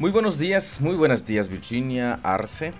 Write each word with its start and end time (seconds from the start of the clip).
Muy 0.00 0.12
buenos 0.12 0.38
días, 0.38 0.80
muy 0.80 0.96
buenos 0.96 1.26
días 1.26 1.50
Virginia 1.50 2.20
Arce. 2.22 2.72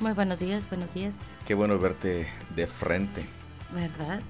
Muy 0.00 0.12
buenos 0.12 0.38
días, 0.38 0.66
buenos 0.66 0.94
días. 0.94 1.18
Qué 1.46 1.52
bueno 1.52 1.78
verte 1.78 2.26
de 2.56 2.66
frente. 2.66 3.22
¿Verdad? 3.70 4.22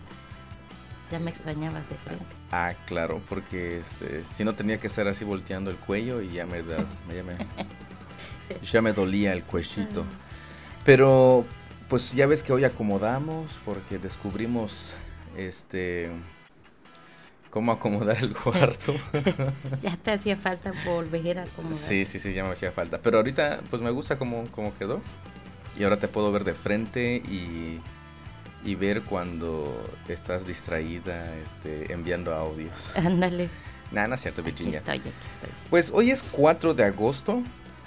Ya 1.13 1.21
me 1.21 1.31
extrañabas 1.31 1.89
de 1.89 1.95
frente. 1.95 2.27
Ah, 2.51 2.75
claro, 2.87 3.23
porque 3.29 3.79
este, 3.79 4.25
si 4.25 4.43
no 4.43 4.57
tenía 4.57 4.81
que 4.81 4.89
estar 4.89 5.07
así 5.07 5.25
volteando 5.25 5.71
el 5.71 5.77
cuello 5.77 6.21
y 6.21 6.33
ya 6.33 6.45
me, 6.45 6.65
da, 6.65 6.79
ya 7.15 7.23
me, 7.23 7.37
ya 8.65 8.83
me 8.83 8.93
dolía 8.93 9.33
el 9.33 9.45
cuellito. 9.45 10.05
Pero 10.85 11.47
pues 11.89 12.15
ya 12.15 12.27
ves 12.27 12.43
que 12.43 12.53
hoy 12.53 12.65
acomodamos 12.65 13.61
porque 13.65 13.97
descubrimos 13.99 14.97
este 15.37 16.11
cómo 17.51 17.73
acomodar 17.73 18.19
el 18.23 18.35
cuarto. 18.35 18.95
ya 19.83 19.97
te 19.97 20.13
hacía 20.13 20.37
falta 20.37 20.73
volver 20.85 21.39
a 21.39 21.43
acomodar. 21.45 21.75
Sí, 21.75 22.05
sí, 22.05 22.19
sí, 22.19 22.33
ya 22.33 22.45
me 22.45 22.53
hacía 22.53 22.73
falta. 22.73 22.99
Pero 22.99 23.19
ahorita 23.19 23.61
pues 23.71 23.83
me 23.83 23.91
gusta 23.91 24.19
cómo, 24.19 24.45
cómo 24.51 24.77
quedó. 24.77 25.01
Y 25.77 25.85
ahora 25.85 25.99
te 25.99 26.09
puedo 26.09 26.33
ver 26.33 26.45
de 26.45 26.55
frente 26.55 27.17
y, 27.17 27.81
y 28.65 28.75
ver 28.75 29.03
cuando 29.03 29.89
estás 30.09 30.47
distraída 30.47 31.37
este, 31.39 31.93
enviando 31.93 32.35
audios. 32.35 32.97
Ándale. 32.97 33.49
Nada, 33.93 34.09
no 34.09 34.15
es 34.17 34.21
cierto, 34.21 34.43
Virginia. 34.43 34.81
Aquí 34.81 34.99
estoy, 34.99 35.11
aquí 35.11 35.27
estoy. 35.27 35.51
Pues 35.71 35.91
hoy 35.95 36.11
es 36.11 36.23
4 36.23 36.75
de 36.75 36.85
agosto. 36.85 37.43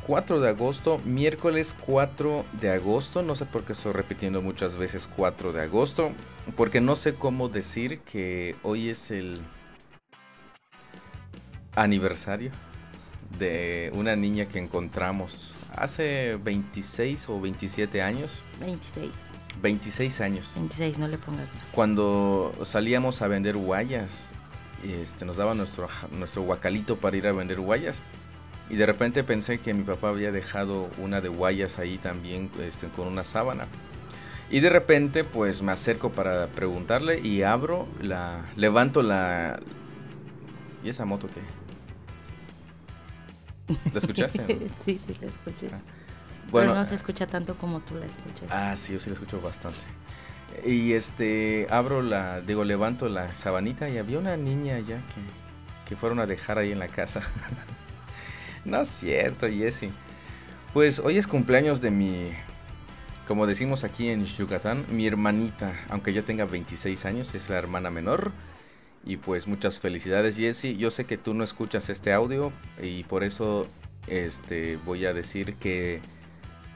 4 0.07 0.39
de 0.39 0.49
agosto, 0.49 0.99
miércoles 1.05 1.75
4 1.85 2.45
de 2.59 2.71
agosto. 2.71 3.21
No 3.21 3.35
sé 3.35 3.45
por 3.45 3.63
qué 3.63 3.73
estoy 3.73 3.93
repitiendo 3.93 4.41
muchas 4.41 4.75
veces 4.75 5.07
4 5.15 5.53
de 5.53 5.61
agosto. 5.61 6.11
Porque 6.55 6.81
no 6.81 6.95
sé 6.95 7.15
cómo 7.15 7.49
decir 7.49 7.99
que 7.99 8.55
hoy 8.63 8.89
es 8.89 9.11
el 9.11 9.41
aniversario 11.75 12.51
de 13.37 13.91
una 13.93 14.15
niña 14.15 14.45
que 14.45 14.59
encontramos 14.59 15.55
hace 15.75 16.37
26 16.43 17.29
o 17.29 17.39
27 17.39 18.01
años. 18.01 18.31
26. 18.59 19.09
26 19.61 20.21
años. 20.21 20.49
26, 20.55 20.99
no 20.99 21.07
le 21.07 21.17
pongas 21.17 21.53
más. 21.53 21.69
Cuando 21.71 22.53
salíamos 22.63 23.21
a 23.21 23.27
vender 23.27 23.55
guayas, 23.55 24.33
este, 24.83 25.25
nos 25.25 25.37
daba 25.37 25.53
nuestro, 25.53 25.87
nuestro 26.11 26.41
guacalito 26.41 26.97
para 26.97 27.15
ir 27.17 27.27
a 27.27 27.31
vender 27.31 27.59
guayas. 27.59 28.01
Y 28.71 28.77
de 28.77 28.85
repente 28.85 29.25
pensé 29.25 29.59
que 29.59 29.73
mi 29.73 29.83
papá 29.83 30.07
había 30.07 30.31
dejado 30.31 30.89
una 30.97 31.19
de 31.19 31.27
guayas 31.27 31.77
ahí 31.77 31.97
también 31.97 32.49
este, 32.61 32.87
con 32.87 33.05
una 33.05 33.25
sábana. 33.25 33.67
Y 34.49 34.61
de 34.61 34.69
repente 34.69 35.25
pues 35.25 35.61
me 35.61 35.73
acerco 35.73 36.11
para 36.11 36.47
preguntarle 36.47 37.19
y 37.19 37.43
abro 37.43 37.89
la... 38.01 38.45
Levanto 38.55 39.03
la... 39.03 39.59
¿Y 40.85 40.89
esa 40.89 41.03
moto 41.03 41.27
qué? 41.27 41.41
¿La 43.91 43.99
escuchaste? 43.99 44.69
sí, 44.77 44.97
sí, 44.97 45.17
la 45.19 45.27
escuché. 45.27 45.67
Ah. 45.73 45.81
Bueno, 46.49 46.69
Pero 46.69 46.79
no 46.79 46.85
se 46.85 46.95
escucha 46.95 47.27
tanto 47.27 47.55
como 47.55 47.81
tú 47.81 47.95
la 47.95 48.05
escuchas. 48.05 48.47
Ah, 48.49 48.77
sí, 48.77 48.93
yo 48.93 49.01
sí 49.01 49.09
la 49.09 49.15
escucho 49.15 49.41
bastante. 49.41 49.79
Y 50.65 50.93
este, 50.93 51.67
abro 51.69 52.01
la, 52.01 52.39
digo, 52.39 52.63
levanto 52.63 53.09
la 53.09 53.35
sabanita 53.35 53.89
y 53.89 53.97
había 53.97 54.17
una 54.17 54.37
niña 54.37 54.75
allá 54.75 54.95
que, 54.95 55.89
que 55.89 55.97
fueron 55.97 56.21
a 56.21 56.25
dejar 56.25 56.57
ahí 56.57 56.71
en 56.71 56.79
la 56.79 56.87
casa. 56.87 57.21
no 58.65 58.81
es 58.81 58.89
cierto, 58.89 59.47
Jesse. 59.49 59.89
Pues 60.73 60.99
hoy 60.99 61.17
es 61.17 61.27
cumpleaños 61.27 61.81
de 61.81 61.91
mi, 61.91 62.31
como 63.27 63.47
decimos 63.47 63.83
aquí 63.83 64.09
en 64.09 64.25
Yucatán, 64.25 64.85
mi 64.89 65.07
hermanita, 65.07 65.73
aunque 65.89 66.13
ya 66.13 66.21
tenga 66.23 66.45
26 66.45 67.05
años, 67.05 67.33
es 67.35 67.49
la 67.49 67.57
hermana 67.57 67.91
menor. 67.91 68.31
Y 69.03 69.17
pues 69.17 69.47
muchas 69.47 69.79
felicidades 69.79 70.37
Jesse. 70.37 70.77
Yo 70.77 70.91
sé 70.91 71.05
que 71.05 71.17
tú 71.17 71.33
no 71.33 71.43
escuchas 71.43 71.89
este 71.89 72.13
audio 72.13 72.51
y 72.81 73.03
por 73.05 73.23
eso 73.23 73.67
este, 74.07 74.77
voy 74.85 75.05
a 75.05 75.13
decir 75.13 75.55
que, 75.55 76.01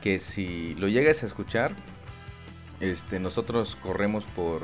que 0.02 0.20
si 0.20 0.76
lo 0.76 0.88
llegas 0.88 1.24
a 1.24 1.26
escuchar, 1.26 1.76
este, 2.80 3.20
nosotros 3.20 3.76
corremos 3.76 4.26
por, 4.26 4.64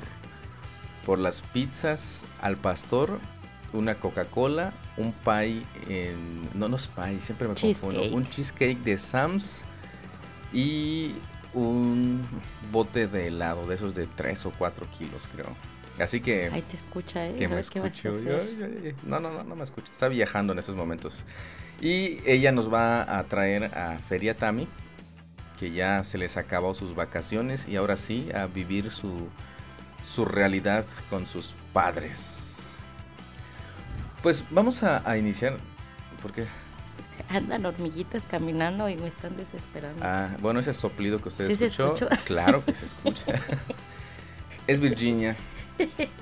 por 1.06 1.20
las 1.20 1.42
pizzas 1.42 2.26
al 2.42 2.58
pastor, 2.58 3.20
una 3.74 3.96
Coca-Cola, 3.96 4.74
un 4.98 5.14
pie, 5.14 5.64
en, 5.88 6.50
no, 6.54 6.68
no 6.68 6.76
es 6.76 6.88
pie, 6.88 7.20
siempre 7.20 7.48
me 7.48 7.56
confundo, 7.56 8.04
un 8.12 8.26
cheesecake 8.28 8.84
de 8.84 8.98
Sam's 8.98 9.64
y 10.54 11.16
un 11.54 12.26
bote 12.72 13.08
de 13.08 13.28
helado, 13.28 13.68
de 13.68 13.76
esos 13.76 13.96
de 13.96 14.08
3 14.08 14.46
o 14.46 14.52
4 14.52 14.88
kilos 14.98 15.30
creo. 15.32 15.56
Así 16.00 16.22
que... 16.22 16.50
Ahí 16.52 16.62
te 16.62 16.78
escucha, 16.78 17.28
¿eh? 17.28 17.36
Que 17.36 17.48
me 17.48 17.60
escucho. 17.60 18.12
no, 19.04 19.20
no, 19.20 19.32
no, 19.32 19.44
no 19.44 19.56
me 19.56 19.64
escucha. 19.64 19.92
Está 19.92 20.08
viajando 20.08 20.54
en 20.54 20.60
esos 20.60 20.76
momentos. 20.76 21.26
Y 21.80 22.20
ella 22.26 22.52
nos 22.52 22.72
va 22.72 23.20
a 23.20 23.24
traer 23.26 23.66
a 23.78 24.00
Feria 24.00 24.36
Tami, 24.36 24.68
que 25.60 25.72
ya 25.72 26.04
se 26.04 26.18
les 26.18 26.38
acabó 26.38 26.74
sus 26.74 26.96
vacaciones 26.96 27.68
y 27.68 27.76
ahora 27.76 27.98
sí 27.98 28.30
a 28.34 28.48
vivir 28.48 28.90
su, 28.92 29.28
su 30.04 30.26
realidad 30.26 30.86
con 31.10 31.28
sus 31.28 31.56
padres. 31.74 32.51
Pues 34.22 34.46
vamos 34.52 34.84
a, 34.84 35.18
iniciar. 35.18 35.58
¿Por 36.22 36.32
qué? 36.32 36.46
Andan 37.30 37.66
hormiguitas 37.66 38.26
caminando 38.26 38.88
y 38.90 38.96
me 38.96 39.08
están 39.08 39.36
desesperando. 39.38 40.04
Ah, 40.04 40.30
bueno, 40.42 40.60
ese 40.60 40.74
soplido 40.74 41.22
que 41.22 41.30
usted 41.30 41.50
escuchó, 41.50 42.08
claro 42.26 42.64
que 42.64 42.76
se 42.76 42.86
escucha. 42.86 43.36
es 44.68 44.80
Virginia. 44.80 45.36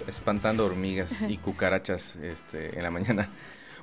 espantando 0.07 0.65
hormigas 0.65 1.23
y 1.23 1.37
cucarachas 1.37 2.15
este, 2.17 2.77
en 2.77 2.83
la 2.83 2.91
mañana. 2.91 3.29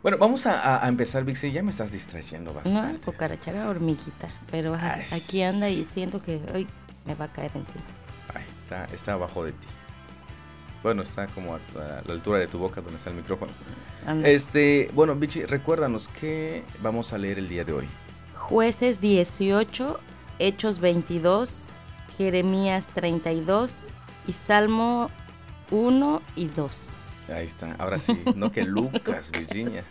Bueno, 0.03 0.19
vamos 0.19 0.47
a, 0.47 0.87
empezar, 0.88 1.25
Vixi. 1.25 1.50
Ya 1.53 1.62
me 1.62 1.71
estás 1.71 1.91
distrayendo 1.91 2.54
bastante. 2.54 2.93
No, 2.93 3.00
cucaracha 3.00 3.50
era 3.50 3.69
hormiguita. 3.69 4.28
Pero 4.50 4.75
aquí 5.10 5.43
anda 5.43 5.69
y 5.69 5.84
siento 5.84 6.22
que 6.22 6.41
hoy 6.54 6.66
me 7.04 7.15
va 7.15 7.27
a 7.27 7.33
caer 7.33 7.50
encima. 7.54 7.84
Ay, 8.33 8.44
está, 8.62 8.84
está 8.94 9.12
abajo 9.15 9.44
de 9.44 9.53
ti. 9.53 9.66
Bueno, 10.86 11.02
está 11.02 11.26
como 11.26 11.56
a, 11.56 11.60
la 11.74 12.12
altura 12.12 12.38
de 12.38 12.47
tu 12.47 12.58
boca 12.58 12.80
donde 12.80 12.98
está 12.98 13.10
el 13.10 13.16
micrófono. 13.16 13.50
Este, 14.22 14.88
bueno, 14.94 15.16
Vichy, 15.16 15.44
recuérdanos 15.44 16.06
qué 16.20 16.62
vamos 16.80 17.12
a 17.12 17.19
leer 17.19 17.41
el 17.41 17.48
día 17.48 17.64
de 17.64 17.72
hoy. 17.72 17.88
Jueces 18.36 19.00
18, 19.00 19.98
Hechos 20.38 20.78
22, 20.78 21.72
Jeremías 22.16 22.88
32 22.94 23.84
y 24.28 24.32
Salmo 24.32 25.10
1 25.72 26.22
y 26.36 26.47
2. 26.47 26.97
Ahí 27.34 27.47
está, 27.47 27.74
ahora 27.80 27.98
sí, 27.98 28.22
no 28.36 28.53
que 28.53 28.62
Lucas, 28.64 29.32
Virginia. 29.32 29.82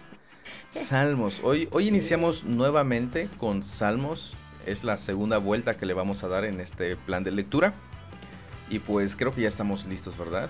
Salmos, 0.70 1.42
hoy, 1.44 1.68
hoy 1.72 1.90
iniciamos 1.90 2.46
nuevamente 2.46 3.28
con 3.38 3.66
Salmos, 3.66 4.38
es 4.66 4.86
la 4.86 4.96
segunda 4.96 5.40
vuelta 5.40 5.76
que 5.76 5.86
le 5.86 5.94
vamos 5.94 6.24
a 6.24 6.30
dar 6.30 6.46
en 6.46 6.62
este 6.62 6.96
plan 6.96 7.26
de 7.26 7.32
lectura. 7.32 7.74
Y 8.70 8.80
pues 8.80 9.18
creo 9.18 9.36
que 9.36 9.42
ya 9.42 9.50
estamos 9.50 9.86
listos, 9.86 10.18
¿verdad? 10.18 10.50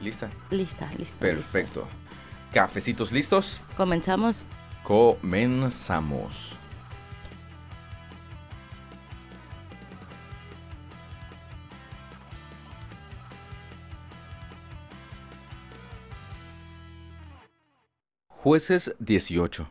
¿Lista? 0.00 0.30
Lista, 0.50 0.90
lista. 0.98 1.18
Perfecto. 1.18 1.88
¿Cafecitos 2.52 3.12
listos? 3.12 3.60
Comenzamos. 3.76 4.44
Comenzamos. 4.82 6.58
Jueces 18.28 18.94
18. 18.98 19.70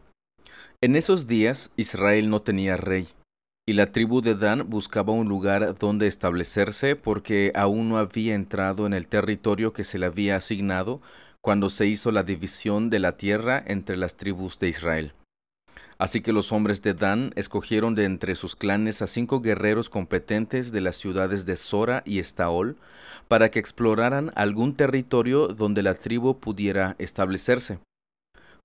En 0.82 0.96
esos 0.96 1.28
días 1.28 1.72
Israel 1.76 2.32
no 2.32 2.42
tenía 2.42 2.76
rey, 2.76 3.08
y 3.66 3.74
la 3.74 3.92
tribu 3.92 4.22
de 4.22 4.36
Dan 4.36 4.70
buscaba 4.70 5.14
un 5.14 5.30
lugar 5.30 5.78
donde 5.78 6.08
establecerse 6.08 6.96
porque 6.96 7.54
aún 7.56 7.90
no 7.90 7.98
había 7.98 8.36
entrado 8.36 8.86
en 8.86 8.94
el 8.94 9.08
territorio 9.08 9.72
que 9.72 9.86
se 9.86 9.98
le 9.98 10.08
había 10.08 10.36
asignado 10.36 11.02
cuando 11.40 11.70
se 11.70 11.86
hizo 11.86 12.12
la 12.12 12.24
división 12.24 12.90
de 12.90 13.00
la 13.00 13.16
tierra 13.16 13.64
entre 13.66 13.96
las 13.96 14.18
tribus 14.18 14.60
de 14.60 14.70
Israel. 14.70 15.14
Así 15.98 16.22
que 16.22 16.34
los 16.34 16.52
hombres 16.52 16.82
de 16.82 16.94
Dan 16.94 17.32
escogieron 17.36 17.96
de 17.96 18.04
entre 18.04 18.36
sus 18.36 18.56
clanes 18.56 19.02
a 19.02 19.08
cinco 19.08 19.40
guerreros 19.40 19.90
competentes 19.90 20.72
de 20.72 20.82
las 20.82 20.98
ciudades 20.98 21.46
de 21.46 21.56
Sora 21.56 22.04
y 22.06 22.20
Estaol 22.20 22.78
para 23.30 23.50
que 23.50 23.60
exploraran 23.60 24.32
algún 24.36 24.76
territorio 24.76 25.48
donde 25.48 25.84
la 25.84 25.94
tribu 25.94 26.40
pudiera 26.40 26.96
establecerse. 27.00 27.80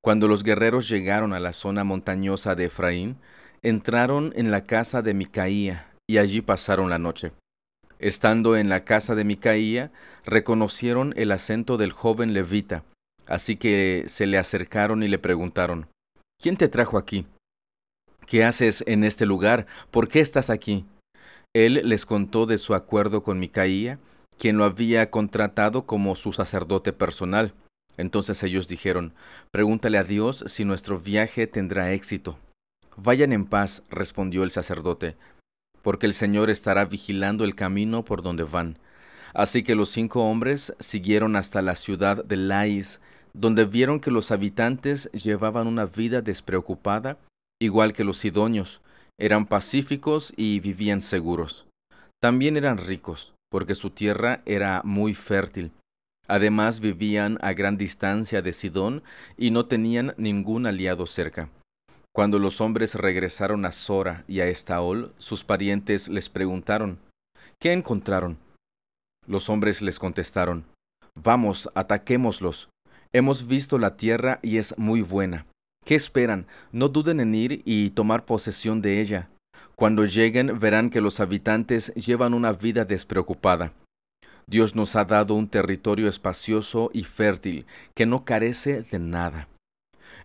Cuando 0.03 0.27
los 0.27 0.43
guerreros 0.43 0.89
llegaron 0.89 1.33
a 1.33 1.41
la 1.41 1.53
zona 1.53 1.85
montañosa 1.85 2.55
de 2.55 2.65
Efraín, 2.67 3.19
entraron 3.63 4.33
en 4.37 4.51
la 4.51 4.65
casa 4.65 5.03
de 5.03 5.15
Micaía 5.15 5.93
y 6.07 6.19
allí 6.19 6.41
pasaron 6.41 6.91
la 6.91 6.99
noche. 6.99 7.33
Estando 7.99 8.57
en 8.57 8.69
la 8.69 8.85
casa 8.85 9.15
de 9.15 9.25
Micaía, 9.25 9.91
reconocieron 10.25 11.13
el 11.17 11.33
acento 11.33 11.77
del 11.77 11.93
joven 11.93 12.33
levita, 12.33 12.85
así 13.27 13.57
que 13.57 14.05
se 14.07 14.27
le 14.27 14.39
acercaron 14.39 15.03
y 15.03 15.09
le 15.09 15.19
preguntaron, 15.19 15.89
¿Quién 16.41 16.57
te 16.57 16.69
trajo 16.69 16.99
aquí? 16.99 17.27
¿Qué 18.27 18.45
haces 18.45 18.85
en 18.87 19.03
este 19.03 19.27
lugar? 19.27 19.67
¿Por 19.91 20.07
qué 20.07 20.21
estás 20.21 20.51
aquí? 20.51 20.87
Él 21.53 21.81
les 21.85 22.07
contó 22.07 22.47
de 22.47 22.59
su 22.59 22.75
acuerdo 22.75 23.25
con 23.25 23.41
Micaía, 23.41 23.99
quien 24.39 24.57
lo 24.57 24.65
había 24.65 25.11
contratado 25.11 25.85
como 25.87 26.15
su 26.15 26.33
sacerdote 26.33 26.93
personal. 26.93 27.55
Entonces 27.97 28.41
ellos 28.45 28.69
dijeron, 28.69 29.15
pregúntale 29.51 29.99
a 29.99 30.05
Dios 30.05 30.45
si 30.47 30.65
nuestro 30.65 31.01
viaje 31.01 31.49
tendrá 31.49 31.93
éxito. 31.93 32.39
Vayan 33.01 33.33
en 33.33 33.45
paz, 33.45 33.85
respondió 33.91 34.43
el 34.43 34.51
sacerdote, 34.51 35.17
porque 35.83 36.07
el 36.07 36.15
Señor 36.15 36.51
estará 36.51 36.85
vigilando 36.85 37.45
el 37.45 37.55
camino 37.55 38.05
por 38.05 38.23
donde 38.23 38.43
van. 38.43 38.77
Así 39.35 39.63
que 39.63 39.77
los 39.77 39.91
cinco 39.91 40.25
hombres 40.25 40.75
siguieron 40.81 41.37
hasta 41.37 41.63
la 41.63 41.77
ciudad 41.77 42.25
de 42.25 42.37
Lais, 42.37 43.01
donde 43.35 43.67
vieron 43.67 44.01
que 44.01 44.11
los 44.11 44.33
habitantes 44.33 45.13
llevaban 45.13 45.69
una 45.69 45.87
vida 45.87 46.23
despreocupada, 46.23 47.19
igual 47.61 47.93
que 47.93 48.03
los 48.03 48.19
sidonios, 48.19 48.81
eran 49.17 49.47
pacíficos 49.47 50.33
y 50.37 50.59
vivían 50.59 51.01
seguros. 51.01 51.69
También 52.21 52.57
eran 52.57 52.79
ricos, 52.79 53.35
porque 53.49 53.77
su 53.77 53.91
tierra 53.91 54.43
era 54.45 54.83
muy 54.83 55.15
fértil. 55.15 55.71
Además 56.27 56.81
vivían 56.81 57.39
a 57.43 57.53
gran 57.53 57.77
distancia 57.77 58.43
de 58.43 58.53
Sidón 58.53 59.05
y 59.37 59.53
no 59.53 59.67
tenían 59.67 60.15
ningún 60.17 60.67
aliado 60.67 61.07
cerca. 61.07 61.49
Cuando 62.19 62.41
los 62.41 62.61
hombres 62.61 62.97
regresaron 62.97 63.65
a 63.65 63.71
Sora 63.71 64.25
y 64.27 64.41
a 64.41 64.49
Estaol, 64.49 65.15
sus 65.19 65.45
parientes 65.45 66.09
les 66.09 66.29
preguntaron, 66.29 66.99
¿qué 67.61 67.73
encontraron? 67.73 68.39
Los 69.29 69.49
hombres 69.49 69.83
les 69.83 70.01
contestaron, 70.01 70.65
Vamos, 71.15 71.71
ataquémoslos. 71.77 72.71
Hemos 73.13 73.47
visto 73.47 73.79
la 73.79 73.97
tierra 73.97 74.41
y 74.43 74.57
es 74.57 74.77
muy 74.79 75.01
buena. 75.01 75.47
¿Qué 75.85 75.95
esperan? 75.95 76.49
No 76.73 76.89
duden 76.89 77.21
en 77.21 77.37
ir 77.37 77.63
y 77.65 77.91
tomar 77.91 78.25
posesión 78.25 78.83
de 78.83 79.01
ella. 79.01 79.29
Cuando 79.77 80.05
lleguen 80.05 80.59
verán 80.59 80.91
que 80.91 81.01
los 81.01 81.21
habitantes 81.21 81.95
llevan 81.95 82.35
una 82.35 82.53
vida 82.53 82.85
despreocupada. 82.85 83.75
Dios 84.49 84.75
nos 84.75 84.97
ha 84.97 85.05
dado 85.05 85.35
un 85.35 85.47
territorio 85.47 86.09
espacioso 86.09 86.91
y 86.93 87.05
fértil 87.05 87.65
que 87.95 88.07
no 88.07 88.25
carece 88.25 88.83
de 88.83 88.99
nada. 88.99 89.47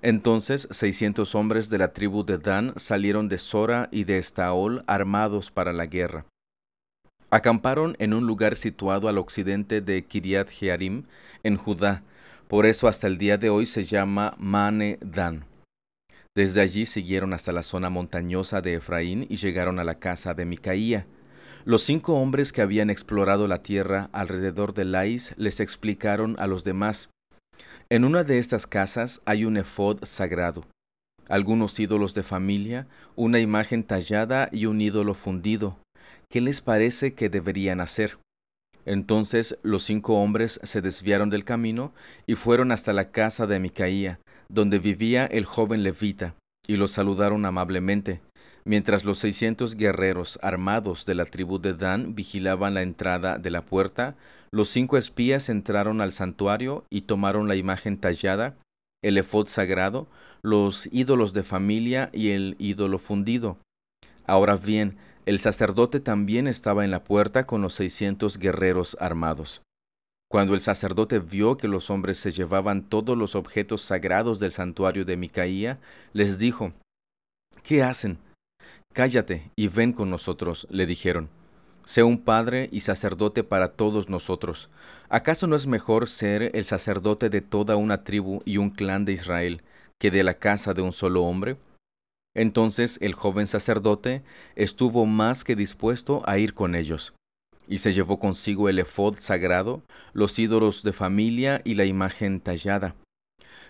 Entonces 0.04 0.68
seiscientos 0.70 1.34
hombres 1.34 1.70
de 1.70 1.78
la 1.78 1.94
tribu 1.94 2.26
de 2.26 2.38
Dan 2.38 2.74
salieron 2.76 3.30
de 3.30 3.38
Sora 3.38 3.88
y 3.90 4.04
de 4.04 4.18
Estaol 4.18 4.84
armados 4.86 5.50
para 5.50 5.72
la 5.72 5.86
guerra. 5.86 6.26
Acamparon 7.30 7.96
en 8.00 8.14
un 8.14 8.28
lugar 8.28 8.58
situado 8.58 9.08
al 9.08 9.18
occidente 9.18 9.80
de 9.80 10.04
Kiriat 10.04 10.50
Jearim, 10.50 11.06
en 11.44 11.56
Judá. 11.56 12.04
Por 12.50 12.66
eso 12.66 12.90
hasta 12.90 13.08
el 13.08 13.18
día 13.18 13.38
de 13.38 13.50
hoy 13.50 13.66
se 13.66 13.86
llama 13.86 14.36
Mane 14.38 15.00
Dan. 15.00 15.46
Desde 16.36 16.60
allí 16.60 16.86
siguieron 16.86 17.32
hasta 17.32 17.54
la 17.54 17.64
zona 17.64 17.90
montañosa 17.90 18.60
de 18.60 18.74
Efraín 18.74 19.26
y 19.30 19.38
llegaron 19.38 19.80
a 19.80 19.86
la 19.86 19.96
casa 19.96 20.34
de 20.34 20.46
Micaía. 20.46 21.08
Los 21.64 21.84
cinco 21.84 22.16
hombres 22.16 22.52
que 22.52 22.62
habían 22.62 22.90
explorado 22.90 23.48
la 23.48 23.64
tierra 23.64 24.10
alrededor 24.12 24.74
de 24.74 24.84
Lais 24.84 25.34
les 25.38 25.62
explicaron 25.62 26.36
a 26.40 26.48
los 26.48 26.66
demás 26.66 27.10
en 27.94 28.06
una 28.06 28.24
de 28.24 28.40
estas 28.40 28.66
casas 28.66 29.22
hay 29.24 29.46
un 29.46 29.56
efod 29.56 30.00
sagrado, 30.02 30.66
algunos 31.30 31.80
ídolos 31.80 32.16
de 32.16 32.24
familia, 32.24 32.88
una 33.16 33.40
imagen 33.40 33.84
tallada 33.84 34.50
y 34.52 34.66
un 34.66 34.82
ídolo 34.82 35.14
fundido. 35.14 35.78
¿Qué 36.28 36.42
les 36.42 36.60
parece 36.60 37.14
que 37.14 37.30
deberían 37.30 37.82
hacer? 37.82 38.18
Entonces 38.88 39.60
los 39.62 39.84
cinco 39.84 40.16
hombres 40.16 40.60
se 40.64 40.82
desviaron 40.82 41.30
del 41.30 41.44
camino 41.44 41.94
y 42.26 42.34
fueron 42.34 42.72
hasta 42.72 42.94
la 42.94 43.12
casa 43.12 43.46
de 43.46 43.60
Micaía, 43.60 44.20
donde 44.50 44.80
vivía 44.80 45.28
el 45.28 45.46
joven 45.46 45.84
levita, 45.84 46.34
y 46.66 46.78
los 46.78 46.90
saludaron 46.90 47.46
amablemente, 47.46 48.22
mientras 48.66 49.04
los 49.04 49.20
seiscientos 49.20 49.76
guerreros 49.76 50.40
armados 50.42 51.06
de 51.06 51.14
la 51.14 51.26
tribu 51.26 51.60
de 51.60 51.76
Dan 51.76 52.16
vigilaban 52.16 52.74
la 52.74 52.82
entrada 52.82 53.38
de 53.38 53.52
la 53.52 53.62
puerta, 53.62 54.16
los 54.54 54.70
cinco 54.70 55.00
espías 55.00 55.50
entraron 55.50 56.00
al 56.00 56.12
santuario 56.12 56.86
y 56.92 57.02
tomaron 57.02 57.48
la 57.48 57.56
imagen 57.56 57.98
tallada, 57.98 58.56
el 59.02 59.18
efod 59.18 59.48
sagrado, 59.48 60.08
los 60.44 60.88
ídolos 60.92 61.34
de 61.34 61.42
familia 61.42 62.12
y 62.14 62.30
el 62.30 62.56
ídolo 62.60 63.00
fundido. 63.00 63.58
Ahora 64.28 64.56
bien, 64.56 64.98
el 65.26 65.40
sacerdote 65.40 66.00
también 66.00 66.48
estaba 66.48 66.86
en 66.86 66.92
la 66.92 67.04
puerta 67.04 67.48
con 67.48 67.64
los 67.64 67.74
seiscientos 67.74 68.38
guerreros 68.38 68.96
armados. 69.00 69.64
Cuando 70.30 70.54
el 70.54 70.62
sacerdote 70.62 71.18
vio 71.18 71.58
que 71.58 71.68
los 71.68 71.90
hombres 71.90 72.20
se 72.20 72.32
llevaban 72.32 72.84
todos 72.84 73.18
los 73.18 73.34
objetos 73.34 73.82
sagrados 73.82 74.40
del 74.40 74.52
santuario 74.52 75.04
de 75.04 75.18
Micaía, 75.18 75.80
les 76.14 76.38
dijo, 76.38 76.74
¿Qué 77.64 77.82
hacen? 77.82 78.20
Cállate 78.94 79.50
y 79.56 79.68
ven 79.68 79.94
con 79.94 80.12
nosotros, 80.12 80.68
le 80.70 80.86
dijeron. 80.86 81.32
Sé 81.86 82.04
un 82.04 82.18
padre 82.18 82.70
y 82.72 82.80
sacerdote 82.80 83.44
para 83.44 83.74
todos 83.74 84.08
nosotros. 84.08 84.70
¿Acaso 85.10 85.48
no 85.48 85.56
es 85.56 85.68
mejor 85.68 86.08
ser 86.08 86.52
el 86.56 86.64
sacerdote 86.64 87.30
de 87.30 87.42
toda 87.42 87.76
una 87.76 88.04
tribu 88.04 88.42
y 88.46 88.58
un 88.58 88.70
clan 88.70 89.04
de 89.04 89.14
Israel 89.14 89.64
que 90.00 90.10
de 90.10 90.24
la 90.24 90.36
casa 90.36 90.74
de 90.74 90.82
un 90.82 90.94
solo 90.94 91.24
hombre? 91.24 91.58
Entonces 92.36 92.98
el 93.02 93.14
joven 93.14 93.48
sacerdote 93.48 94.24
estuvo 94.56 95.06
más 95.06 95.44
que 95.44 95.56
dispuesto 95.56 96.24
a 96.26 96.38
ir 96.38 96.54
con 96.54 96.74
ellos, 96.74 97.14
y 97.68 97.80
se 97.80 97.94
llevó 97.94 98.18
consigo 98.18 98.70
el 98.70 98.80
efod 98.80 99.18
sagrado, 99.20 99.84
los 100.14 100.40
ídolos 100.40 100.84
de 100.84 100.94
familia 100.94 101.62
y 101.64 101.76
la 101.76 101.86
imagen 101.86 102.40
tallada. 102.40 102.96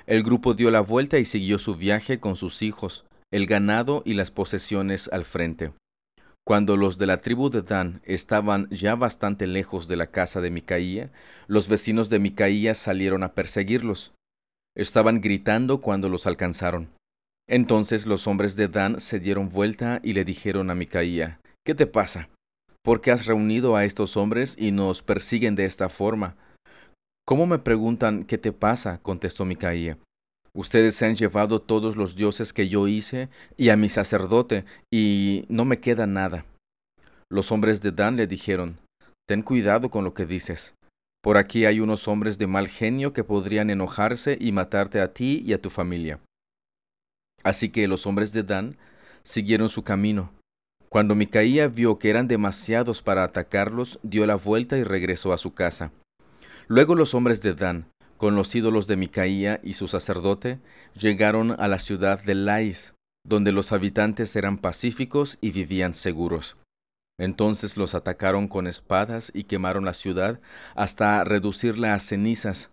El 0.05 0.23
grupo 0.23 0.53
dio 0.53 0.69
la 0.69 0.81
vuelta 0.81 1.17
y 1.17 1.25
siguió 1.25 1.59
su 1.59 1.75
viaje 1.75 2.19
con 2.19 2.35
sus 2.35 2.61
hijos, 2.61 3.05
el 3.31 3.47
ganado 3.47 4.03
y 4.05 4.13
las 4.13 4.31
posesiones 4.31 5.09
al 5.11 5.25
frente. 5.25 5.73
Cuando 6.45 6.75
los 6.75 6.97
de 6.97 7.05
la 7.05 7.17
tribu 7.17 7.49
de 7.49 7.61
Dan 7.61 8.01
estaban 8.03 8.69
ya 8.69 8.95
bastante 8.95 9.47
lejos 9.47 9.87
de 9.87 9.95
la 9.95 10.07
casa 10.07 10.41
de 10.41 10.51
Micaía, 10.51 11.11
los 11.47 11.69
vecinos 11.69 12.09
de 12.09 12.19
Micaía 12.19 12.75
salieron 12.75 13.23
a 13.23 13.33
perseguirlos. 13.33 14.13
Estaban 14.75 15.21
gritando 15.21 15.79
cuando 15.79 16.09
los 16.09 16.27
alcanzaron. 16.27 16.89
Entonces 17.47 18.05
los 18.05 18.27
hombres 18.27 18.55
de 18.57 18.67
Dan 18.67 18.99
se 18.99 19.19
dieron 19.19 19.49
vuelta 19.49 20.01
y 20.03 20.13
le 20.13 20.25
dijeron 20.25 20.69
a 20.69 20.75
Micaía, 20.75 21.39
¿Qué 21.65 21.75
te 21.75 21.87
pasa? 21.87 22.29
¿Por 22.83 22.99
qué 22.99 23.11
has 23.11 23.25
reunido 23.25 23.77
a 23.77 23.85
estos 23.85 24.17
hombres 24.17 24.57
y 24.59 24.71
nos 24.71 25.01
persiguen 25.01 25.55
de 25.55 25.63
esta 25.63 25.87
forma? 25.87 26.35
¿Cómo 27.25 27.45
me 27.45 27.59
preguntan 27.59 28.25
qué 28.25 28.37
te 28.37 28.51
pasa? 28.51 28.99
contestó 29.01 29.45
Micaía. 29.45 29.97
Ustedes 30.55 30.95
se 30.95 31.05
han 31.05 31.15
llevado 31.15 31.61
todos 31.61 31.95
los 31.95 32.15
dioses 32.15 32.53
que 32.53 32.67
yo 32.67 32.87
hice 32.87 33.29
y 33.57 33.69
a 33.69 33.77
mi 33.77 33.89
sacerdote, 33.89 34.65
y 34.91 35.45
no 35.49 35.65
me 35.65 35.79
queda 35.79 36.05
nada. 36.05 36.45
Los 37.29 37.51
hombres 37.51 37.81
de 37.81 37.91
Dan 37.91 38.17
le 38.17 38.27
dijeron, 38.27 38.77
Ten 39.27 39.41
cuidado 39.41 39.89
con 39.89 40.03
lo 40.03 40.13
que 40.13 40.25
dices. 40.25 40.75
Por 41.23 41.37
aquí 41.37 41.65
hay 41.65 41.79
unos 41.79 42.07
hombres 42.07 42.37
de 42.37 42.47
mal 42.47 42.67
genio 42.67 43.13
que 43.13 43.23
podrían 43.23 43.69
enojarse 43.69 44.37
y 44.39 44.51
matarte 44.51 44.99
a 44.99 45.13
ti 45.13 45.41
y 45.45 45.53
a 45.53 45.61
tu 45.61 45.69
familia. 45.69 46.19
Así 47.43 47.69
que 47.69 47.87
los 47.87 48.05
hombres 48.05 48.33
de 48.33 48.43
Dan 48.43 48.77
siguieron 49.23 49.69
su 49.69 49.83
camino. 49.83 50.33
Cuando 50.89 51.15
Micaía 51.15 51.67
vio 51.67 51.97
que 51.97 52.09
eran 52.09 52.27
demasiados 52.27 53.01
para 53.01 53.23
atacarlos, 53.23 53.99
dio 54.03 54.27
la 54.27 54.35
vuelta 54.35 54.77
y 54.77 54.83
regresó 54.83 55.33
a 55.33 55.37
su 55.37 55.53
casa. 55.53 55.91
Luego 56.67 56.93
los 56.93 57.13
hombres 57.13 57.41
de 57.41 57.53
Dan, 57.53 57.87
con 58.23 58.35
los 58.35 58.55
ídolos 58.55 58.87
de 58.87 58.95
Micaía 58.95 59.59
y 59.63 59.73
su 59.73 59.89
sacerdote, 59.89 60.61
llegaron 60.97 61.59
a 61.59 61.67
la 61.67 61.77
ciudad 61.77 62.23
de 62.23 62.35
Lais, 62.35 62.93
donde 63.27 63.51
los 63.51 63.73
habitantes 63.73 64.33
eran 64.37 64.59
pacíficos 64.59 65.37
y 65.41 65.51
vivían 65.51 65.93
seguros. 65.93 66.55
Entonces 67.19 67.75
los 67.75 67.95
atacaron 67.95 68.47
con 68.47 68.65
espadas 68.65 69.29
y 69.35 69.43
quemaron 69.43 69.83
la 69.83 69.93
ciudad 69.93 70.39
hasta 70.73 71.21
reducirla 71.25 71.95
a 71.95 71.99
cenizas. 71.99 72.71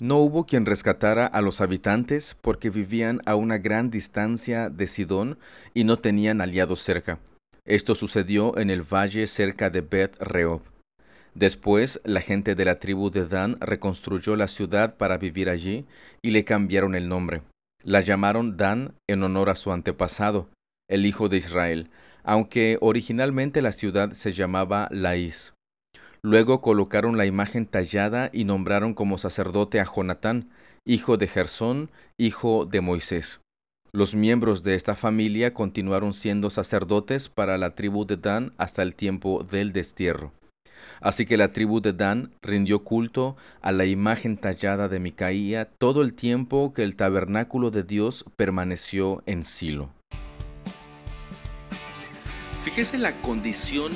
No 0.00 0.16
hubo 0.16 0.44
quien 0.44 0.66
rescatara 0.66 1.24
a 1.24 1.40
los 1.40 1.60
habitantes 1.60 2.36
porque 2.40 2.68
vivían 2.68 3.20
a 3.26 3.36
una 3.36 3.58
gran 3.58 3.92
distancia 3.92 4.70
de 4.70 4.88
Sidón 4.88 5.38
y 5.72 5.84
no 5.84 6.00
tenían 6.00 6.40
aliados 6.40 6.80
cerca. 6.80 7.20
Esto 7.64 7.94
sucedió 7.94 8.58
en 8.58 8.70
el 8.70 8.82
valle 8.82 9.28
cerca 9.28 9.70
de 9.70 9.82
Bet 9.82 10.16
Reob. 10.18 10.62
Después, 11.34 12.00
la 12.04 12.20
gente 12.20 12.54
de 12.54 12.64
la 12.64 12.78
tribu 12.78 13.10
de 13.10 13.26
Dan 13.26 13.56
reconstruyó 13.60 14.36
la 14.36 14.48
ciudad 14.48 14.96
para 14.96 15.18
vivir 15.18 15.48
allí 15.48 15.86
y 16.22 16.30
le 16.30 16.44
cambiaron 16.44 16.94
el 16.94 17.08
nombre. 17.08 17.42
La 17.84 18.00
llamaron 18.00 18.56
Dan 18.56 18.94
en 19.08 19.22
honor 19.22 19.48
a 19.48 19.54
su 19.54 19.72
antepasado, 19.72 20.48
el 20.88 21.06
hijo 21.06 21.28
de 21.28 21.38
Israel, 21.38 21.90
aunque 22.24 22.78
originalmente 22.80 23.62
la 23.62 23.72
ciudad 23.72 24.12
se 24.12 24.32
llamaba 24.32 24.88
Laís. 24.90 25.54
Luego 26.22 26.60
colocaron 26.60 27.16
la 27.16 27.24
imagen 27.24 27.64
tallada 27.64 28.28
y 28.32 28.44
nombraron 28.44 28.92
como 28.92 29.16
sacerdote 29.16 29.80
a 29.80 29.86
Jonatán, 29.86 30.50
hijo 30.84 31.16
de 31.16 31.26
Gersón, 31.26 31.90
hijo 32.18 32.66
de 32.66 32.82
Moisés. 32.82 33.40
Los 33.92 34.14
miembros 34.14 34.62
de 34.62 34.74
esta 34.74 34.94
familia 34.94 35.54
continuaron 35.54 36.12
siendo 36.12 36.50
sacerdotes 36.50 37.28
para 37.28 37.56
la 37.56 37.74
tribu 37.74 38.04
de 38.04 38.16
Dan 38.16 38.52
hasta 38.58 38.82
el 38.82 38.94
tiempo 38.94 39.42
del 39.42 39.72
destierro. 39.72 40.32
Así 41.00 41.26
que 41.26 41.36
la 41.36 41.48
tribu 41.48 41.80
de 41.80 41.92
Dan 41.92 42.30
rindió 42.42 42.84
culto 42.84 43.36
a 43.60 43.72
la 43.72 43.84
imagen 43.84 44.36
tallada 44.36 44.88
de 44.88 45.00
Micaía 45.00 45.64
todo 45.64 46.02
el 46.02 46.14
tiempo 46.14 46.72
que 46.74 46.82
el 46.82 46.96
tabernáculo 46.96 47.70
de 47.70 47.82
Dios 47.82 48.24
permaneció 48.36 49.22
en 49.26 49.44
Silo. 49.44 49.90
Fíjese 52.62 52.98
la 52.98 53.20
condición 53.22 53.92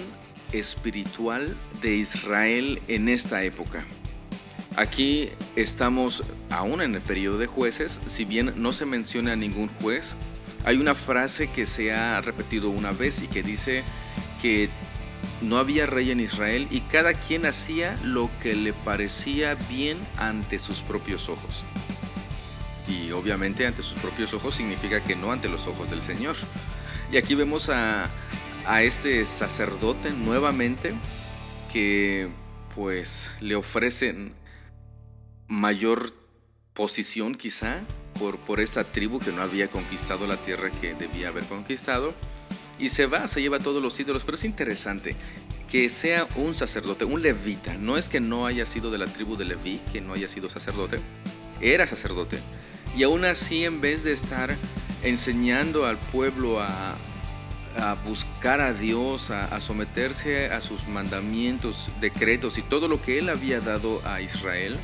espiritual 0.53 1.57
de 1.83 1.97
Israel 1.97 2.81
en 2.89 3.09
esta 3.09 3.43
época. 3.43 3.85
Aquí 4.77 5.31
estamos 5.55 6.25
aún 6.51 6.81
en 6.83 6.95
el 6.95 7.01
periodo 7.01 7.39
de 7.39 7.47
jueces, 7.47 8.01
si 8.07 8.25
bien 8.25 8.55
no 8.57 8.73
se 8.73 8.87
menciona 8.87 9.37
ningún 9.37 9.69
juez, 9.81 10.17
Hay 10.65 10.79
una 10.79 10.95
frase 10.95 11.49
que 11.49 11.67
se 11.67 11.93
ha 11.93 12.21
repetido 12.23 12.71
una 12.71 12.93
vez 12.93 13.21
y 13.21 13.27
que 13.27 13.43
dice 13.43 13.85
que 14.41 14.71
no 15.41 15.59
había 15.59 15.87
rey 15.87 16.11
en 16.11 16.21
Israel 16.21 16.67
y 16.71 16.81
cada 16.81 17.15
quien 17.15 17.47
hacía 17.47 17.97
lo 18.03 18.31
que 18.43 18.55
le 18.55 18.73
parecía 18.73 19.55
bien 19.55 19.99
ante 20.17 20.59
sus 20.59 20.81
propios 20.81 21.29
ojos. 21.29 21.65
Y 22.89 23.13
obviamente 23.13 23.67
ante 23.67 23.83
sus 23.83 23.99
propios 23.99 24.35
ojos 24.35 24.55
significa 24.55 25.03
que 25.03 25.17
no 25.17 25.33
ante 25.33 25.49
los 25.49 25.67
ojos 25.67 25.91
del 25.91 26.03
Señor. 26.03 26.37
Y 27.11 27.17
aquí 27.17 27.35
vemos 27.35 27.71
a, 27.71 28.11
este 28.81 29.27
sacerdote 29.27 30.11
nuevamente 30.11 30.95
que 31.71 32.29
pues 32.75 33.31
le 33.41 33.57
ofrecen 33.57 34.35
mayor 35.49 36.15
posición 36.73 37.35
quizá 37.35 37.83
por, 38.19 38.39
por 38.39 38.61
esta 38.61 38.85
tribu 38.85 39.21
que 39.21 39.33
no 39.33 39.43
había 39.43 39.69
conquistado 39.69 40.27
la 40.27 40.39
tierra 40.39 40.71
que 40.71 40.95
debía 40.95 41.29
haber 41.29 41.45
conquistado. 41.45 42.15
Y 42.79 42.89
se 42.89 43.07
va, 43.07 43.27
se 43.27 43.41
lleva 43.41 43.59
todos 43.59 43.83
los 43.83 43.99
ídolos, 44.01 44.25
pero 44.25 44.37
es 44.37 44.45
interesante 44.45 45.17
que 45.75 45.89
sea 45.91 46.29
un 46.37 46.55
sacerdote, 46.55 47.05
un 47.05 47.23
levita. 47.23 47.75
No 47.75 47.97
es 47.97 48.09
que 48.09 48.21
no 48.21 48.47
haya 48.47 48.67
sido 48.67 48.91
de 48.91 48.99
la 48.99 49.07
tribu 49.07 49.37
de 49.37 49.45
Leví, 49.45 49.81
que 49.93 50.01
no 50.01 50.13
haya 50.13 50.29
sido 50.29 50.49
sacerdote, 50.49 51.01
era 51.61 51.87
sacerdote. 51.87 52.39
Y 52.97 53.03
aún 53.03 53.25
así, 53.25 53.65
en 53.65 53.81
vez 53.81 54.05
de 54.05 54.13
estar 54.13 54.57
enseñando 55.03 55.87
al 55.87 55.99
pueblo 55.99 56.61
a, 56.61 56.95
buscar 58.07 58.61
a 58.61 58.73
Dios, 58.73 59.31
a, 59.31 59.61
someterse 59.61 60.47
a 60.47 60.61
sus 60.61 60.87
mandamientos, 60.87 61.89
decretos 62.01 62.57
y 62.57 62.63
todo 62.63 62.87
lo 62.87 63.03
que 63.03 63.19
él 63.19 63.29
había 63.29 63.61
dado 63.61 64.01
a 64.07 64.21
Israel, 64.21 64.79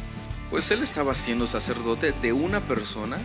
pues 0.51 0.73
él 0.73 0.83
estaba 0.83 1.15
siendo 1.15 1.47
sacerdote 1.47 2.13
de 2.21 2.33
una 2.33 2.61
persona 2.61 3.19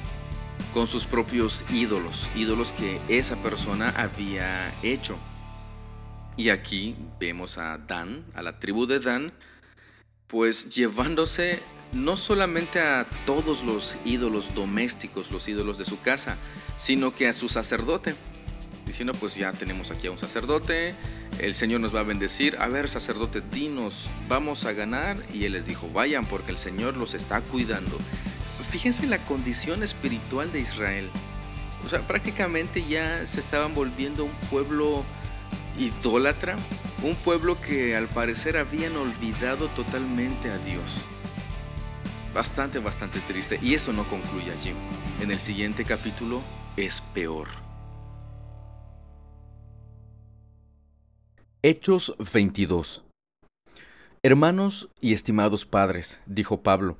con 0.73 0.87
sus 0.87 1.05
propios 1.05 1.63
ídolos, 1.71 2.29
ídolos 2.35 2.71
que 2.73 2.99
esa 3.07 3.35
persona 3.37 3.89
había 3.97 4.73
hecho. 4.83 5.17
Y 6.37 6.49
aquí 6.49 6.95
vemos 7.19 7.57
a 7.57 7.77
Dan, 7.77 8.25
a 8.33 8.41
la 8.41 8.59
tribu 8.59 8.85
de 8.85 8.99
Dan, 8.99 9.33
pues 10.27 10.69
llevándose 10.75 11.61
no 11.93 12.17
solamente 12.17 12.79
a 12.81 13.07
todos 13.25 13.63
los 13.63 13.97
ídolos 14.03 14.53
domésticos, 14.53 15.31
los 15.31 15.47
ídolos 15.47 15.77
de 15.77 15.85
su 15.85 16.01
casa, 16.01 16.37
sino 16.75 17.15
que 17.15 17.27
a 17.27 17.33
su 17.33 17.47
sacerdote 17.47 18.15
diciendo 18.85 19.13
pues 19.13 19.35
ya 19.35 19.51
tenemos 19.51 19.91
aquí 19.91 20.07
a 20.07 20.11
un 20.11 20.19
sacerdote, 20.19 20.93
el 21.39 21.55
Señor 21.55 21.81
nos 21.81 21.93
va 21.93 22.01
a 22.01 22.03
bendecir, 22.03 22.57
a 22.59 22.67
ver 22.67 22.87
sacerdote, 22.87 23.41
dinos, 23.41 24.07
vamos 24.29 24.65
a 24.65 24.73
ganar. 24.73 25.17
Y 25.33 25.45
él 25.45 25.53
les 25.53 25.65
dijo, 25.65 25.89
vayan 25.89 26.25
porque 26.25 26.51
el 26.51 26.57
Señor 26.57 26.95
los 26.95 27.13
está 27.13 27.41
cuidando. 27.41 27.97
Fíjense 28.75 29.07
la 29.07 29.19
condición 29.19 29.83
espiritual 29.83 30.51
de 30.51 30.59
Israel. 30.59 31.09
O 31.85 31.89
sea, 31.89 32.05
prácticamente 32.05 32.85
ya 32.85 33.25
se 33.25 33.39
estaban 33.39 33.73
volviendo 33.73 34.25
un 34.25 34.33
pueblo 34.49 35.05
idólatra, 35.79 36.57
un 37.01 37.15
pueblo 37.15 37.57
que 37.61 37.95
al 37.95 38.09
parecer 38.09 38.57
habían 38.57 38.97
olvidado 38.97 39.69
totalmente 39.69 40.51
a 40.51 40.57
Dios. 40.57 40.83
Bastante, 42.33 42.79
bastante 42.79 43.21
triste. 43.21 43.61
Y 43.61 43.75
eso 43.75 43.93
no 43.93 44.05
concluye 44.09 44.51
allí. 44.51 44.73
En 45.21 45.31
el 45.31 45.39
siguiente 45.39 45.85
capítulo 45.85 46.41
es 46.75 46.99
peor. 46.99 47.47
Hechos 51.61 52.13
22 52.33 53.05
Hermanos 54.21 54.89
y 54.99 55.13
estimados 55.13 55.65
padres, 55.65 56.19
dijo 56.25 56.61
Pablo, 56.61 56.97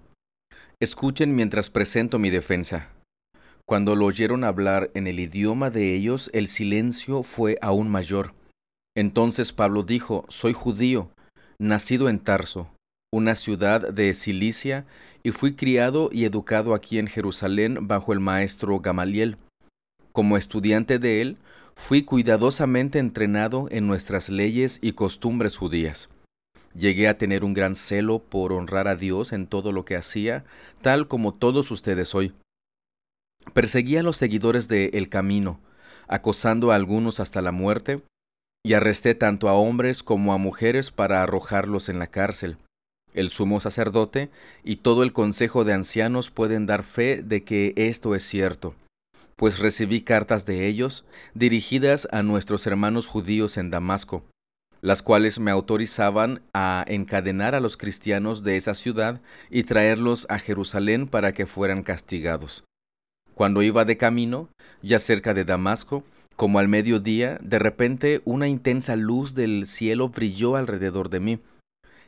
escuchen 0.79 1.35
mientras 1.35 1.69
presento 1.69 2.19
mi 2.19 2.29
defensa. 2.29 2.89
Cuando 3.65 3.95
lo 3.95 4.05
oyeron 4.05 4.43
hablar 4.43 4.91
en 4.93 5.07
el 5.07 5.19
idioma 5.19 5.69
de 5.69 5.95
ellos, 5.95 6.29
el 6.33 6.47
silencio 6.47 7.23
fue 7.23 7.57
aún 7.61 7.89
mayor. 7.89 8.33
Entonces 8.95 9.53
Pablo 9.53 9.83
dijo, 9.83 10.25
soy 10.29 10.53
judío, 10.53 11.09
nacido 11.59 12.07
en 12.09 12.19
Tarso, 12.19 12.69
una 13.11 13.35
ciudad 13.35 13.91
de 13.91 14.13
Cilicia, 14.13 14.85
y 15.23 15.31
fui 15.31 15.55
criado 15.55 16.09
y 16.11 16.25
educado 16.25 16.75
aquí 16.75 16.99
en 16.99 17.07
Jerusalén 17.07 17.87
bajo 17.87 18.13
el 18.13 18.19
maestro 18.19 18.79
Gamaliel. 18.79 19.37
Como 20.11 20.37
estudiante 20.37 20.99
de 20.99 21.21
él, 21.21 21.37
fui 21.75 22.03
cuidadosamente 22.03 22.99
entrenado 22.99 23.67
en 23.71 23.87
nuestras 23.87 24.29
leyes 24.29 24.79
y 24.81 24.93
costumbres 24.93 25.57
judías. 25.57 26.09
Llegué 26.77 27.07
a 27.07 27.17
tener 27.17 27.43
un 27.43 27.53
gran 27.53 27.75
celo 27.75 28.19
por 28.19 28.51
honrar 28.51 28.87
a 28.87 28.95
Dios 28.95 29.31
en 29.33 29.47
todo 29.47 29.71
lo 29.71 29.85
que 29.85 29.95
hacía, 29.95 30.43
tal 30.81 31.07
como 31.07 31.33
todos 31.33 31.71
ustedes 31.71 32.13
hoy. 32.13 32.33
Perseguí 33.53 33.97
a 33.97 34.03
los 34.03 34.17
seguidores 34.17 34.67
de 34.67 34.87
El 34.93 35.07
Camino, 35.07 35.61
acosando 36.07 36.71
a 36.71 36.75
algunos 36.75 37.19
hasta 37.19 37.41
la 37.41 37.51
muerte, 37.51 38.01
y 38.63 38.73
arresté 38.73 39.15
tanto 39.15 39.47
a 39.47 39.53
hombres 39.53 40.03
como 40.03 40.33
a 40.33 40.37
mujeres 40.37 40.91
para 40.91 41.23
arrojarlos 41.23 41.87
en 41.87 41.99
la 41.99 42.07
cárcel. 42.07 42.57
El 43.13 43.29
sumo 43.29 43.61
sacerdote 43.61 44.29
y 44.63 44.77
todo 44.77 45.03
el 45.03 45.13
consejo 45.13 45.63
de 45.63 45.73
ancianos 45.73 46.31
pueden 46.31 46.65
dar 46.65 46.83
fe 46.83 47.21
de 47.21 47.43
que 47.43 47.73
esto 47.77 48.15
es 48.15 48.23
cierto 48.23 48.75
pues 49.35 49.59
recibí 49.59 50.01
cartas 50.01 50.45
de 50.45 50.67
ellos 50.67 51.05
dirigidas 51.33 52.07
a 52.11 52.23
nuestros 52.23 52.65
hermanos 52.67 53.07
judíos 53.07 53.57
en 53.57 53.69
Damasco, 53.69 54.23
las 54.85 55.01
cuales 55.01 55.39
me 55.39 55.49
autorizaban 55.49 56.43
a 56.53 56.85
encadenar 56.87 57.55
a 57.55 57.59
los 57.59 57.75
cristianos 57.75 58.43
de 58.43 58.55
esa 58.55 58.75
ciudad 58.75 59.19
y 59.49 59.63
traerlos 59.63 60.27
a 60.29 60.37
Jerusalén 60.37 61.07
para 61.07 61.31
que 61.31 61.47
fueran 61.47 61.81
castigados. 61.81 62.65
Cuando 63.33 63.63
iba 63.63 63.83
de 63.83 63.97
camino, 63.97 64.47
ya 64.83 64.99
cerca 64.99 65.33
de 65.33 65.43
Damasco, 65.43 66.03
como 66.35 66.59
al 66.59 66.67
mediodía, 66.67 67.39
de 67.41 67.57
repente 67.57 68.21
una 68.25 68.47
intensa 68.47 68.95
luz 68.95 69.33
del 69.33 69.65
cielo 69.65 70.09
brilló 70.09 70.55
alrededor 70.55 71.09
de 71.09 71.19
mí. 71.19 71.39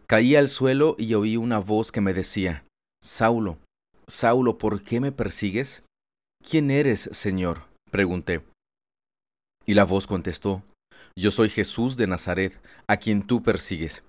Caí 0.05 0.35
al 0.35 0.47
suelo 0.47 0.95
y 0.99 1.15
oí 1.15 1.35
una 1.35 1.57
voz 1.57 1.91
que 1.91 2.01
me 2.01 2.13
decía, 2.13 2.63
Saulo, 3.01 3.57
Saulo, 4.05 4.59
¿por 4.59 4.83
qué 4.83 4.99
me 4.99 5.11
persigues? 5.11 5.81
¿Quién 6.47 6.69
eres, 6.69 7.09
Señor? 7.11 7.63
pregunté. 7.89 8.43
Y 9.65 9.73
la 9.73 9.83
voz 9.83 10.05
contestó, 10.05 10.61
Yo 11.17 11.31
soy 11.31 11.49
Jesús 11.49 11.97
de 11.97 12.05
Nazaret, 12.05 12.61
a 12.85 12.97
quien 12.97 13.23
tú 13.23 13.41
persigues. 13.41 14.03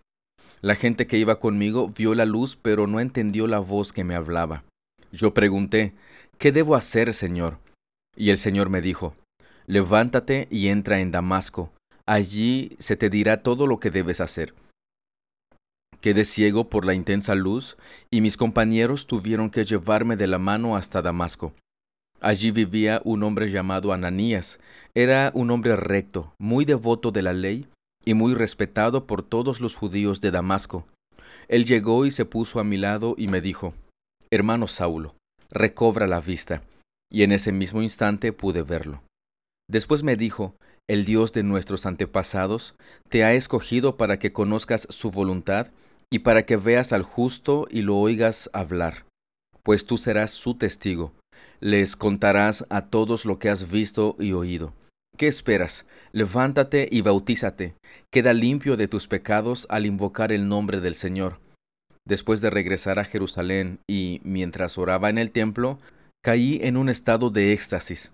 La 0.60 0.74
gente 0.74 1.06
que 1.06 1.16
iba 1.16 1.40
conmigo 1.40 1.88
vio 1.88 2.14
la 2.14 2.26
luz, 2.26 2.58
pero 2.60 2.86
no 2.86 3.00
entendió 3.00 3.46
la 3.46 3.60
voz 3.60 3.94
que 3.94 4.04
me 4.04 4.14
hablaba. 4.14 4.62
Yo 5.10 5.32
pregunté, 5.32 5.94
¿qué 6.36 6.52
debo 6.52 6.76
hacer, 6.76 7.14
Señor? 7.14 7.60
Y 8.14 8.28
el 8.28 8.36
Señor 8.36 8.68
me 8.68 8.82
dijo, 8.82 9.16
Levántate 9.66 10.48
y 10.50 10.68
entra 10.68 11.00
en 11.00 11.10
Damasco, 11.10 11.72
allí 12.04 12.76
se 12.78 12.94
te 12.96 13.08
dirá 13.08 13.42
todo 13.42 13.66
lo 13.66 13.80
que 13.80 13.90
debes 13.90 14.20
hacer. 14.20 14.52
Quedé 16.02 16.26
ciego 16.26 16.68
por 16.68 16.84
la 16.84 16.92
intensa 16.92 17.34
luz, 17.34 17.78
y 18.10 18.20
mis 18.20 18.36
compañeros 18.36 19.06
tuvieron 19.06 19.48
que 19.48 19.64
llevarme 19.64 20.16
de 20.16 20.26
la 20.26 20.38
mano 20.38 20.76
hasta 20.76 21.00
Damasco. 21.00 21.54
Allí 22.20 22.50
vivía 22.50 23.00
un 23.04 23.22
hombre 23.22 23.50
llamado 23.50 23.92
Ananías. 23.92 24.58
Era 24.94 25.30
un 25.34 25.50
hombre 25.50 25.76
recto, 25.76 26.34
muy 26.38 26.64
devoto 26.64 27.12
de 27.12 27.22
la 27.22 27.32
ley 27.32 27.68
y 28.04 28.14
muy 28.14 28.34
respetado 28.34 29.06
por 29.06 29.22
todos 29.22 29.60
los 29.60 29.76
judíos 29.76 30.20
de 30.20 30.32
Damasco. 30.32 30.86
Él 31.46 31.64
llegó 31.64 32.06
y 32.06 32.10
se 32.10 32.24
puso 32.24 32.58
a 32.58 32.64
mi 32.64 32.76
lado 32.76 33.14
y 33.16 33.28
me 33.28 33.40
dijo, 33.40 33.72
Hermano 34.30 34.66
Saulo, 34.66 35.14
recobra 35.50 36.06
la 36.06 36.20
vista. 36.20 36.62
Y 37.10 37.22
en 37.22 37.32
ese 37.32 37.52
mismo 37.52 37.82
instante 37.82 38.32
pude 38.32 38.62
verlo. 38.62 39.02
Después 39.70 40.02
me 40.02 40.16
dijo, 40.16 40.56
El 40.88 41.04
Dios 41.04 41.32
de 41.32 41.42
nuestros 41.42 41.86
antepasados 41.86 42.74
te 43.08 43.24
ha 43.24 43.32
escogido 43.32 43.96
para 43.96 44.18
que 44.18 44.32
conozcas 44.32 44.88
su 44.90 45.10
voluntad 45.10 45.68
y 46.10 46.20
para 46.20 46.44
que 46.44 46.56
veas 46.56 46.92
al 46.92 47.02
justo 47.02 47.66
y 47.70 47.82
lo 47.82 47.96
oigas 47.96 48.50
hablar, 48.52 49.04
pues 49.62 49.86
tú 49.86 49.98
serás 49.98 50.32
su 50.32 50.54
testigo 50.54 51.12
les 51.60 51.96
contarás 51.96 52.66
a 52.70 52.86
todos 52.86 53.24
lo 53.24 53.38
que 53.38 53.48
has 53.48 53.70
visto 53.70 54.16
y 54.18 54.32
oído. 54.32 54.74
¿Qué 55.16 55.26
esperas? 55.26 55.84
Levántate 56.12 56.88
y 56.90 57.00
bautízate. 57.00 57.74
Queda 58.10 58.32
limpio 58.32 58.76
de 58.76 58.86
tus 58.86 59.08
pecados 59.08 59.66
al 59.68 59.84
invocar 59.84 60.30
el 60.30 60.48
nombre 60.48 60.80
del 60.80 60.94
Señor. 60.94 61.40
Después 62.06 62.40
de 62.40 62.50
regresar 62.50 62.98
a 62.98 63.04
Jerusalén 63.04 63.80
y 63.88 64.20
mientras 64.22 64.78
oraba 64.78 65.10
en 65.10 65.18
el 65.18 65.30
templo, 65.30 65.78
caí 66.24 66.60
en 66.62 66.76
un 66.76 66.88
estado 66.88 67.30
de 67.30 67.52
éxtasis. 67.52 68.12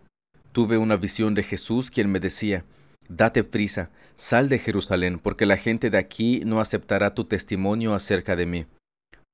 Tuve 0.52 0.78
una 0.78 0.96
visión 0.96 1.34
de 1.34 1.42
Jesús 1.42 1.90
quien 1.90 2.10
me 2.10 2.20
decía, 2.20 2.64
Date 3.08 3.44
prisa, 3.44 3.90
sal 4.16 4.48
de 4.48 4.58
Jerusalén, 4.58 5.18
porque 5.18 5.44
la 5.44 5.58
gente 5.58 5.90
de 5.90 5.98
aquí 5.98 6.40
no 6.46 6.60
aceptará 6.60 7.14
tu 7.14 7.24
testimonio 7.24 7.94
acerca 7.94 8.34
de 8.34 8.46
mí. 8.46 8.66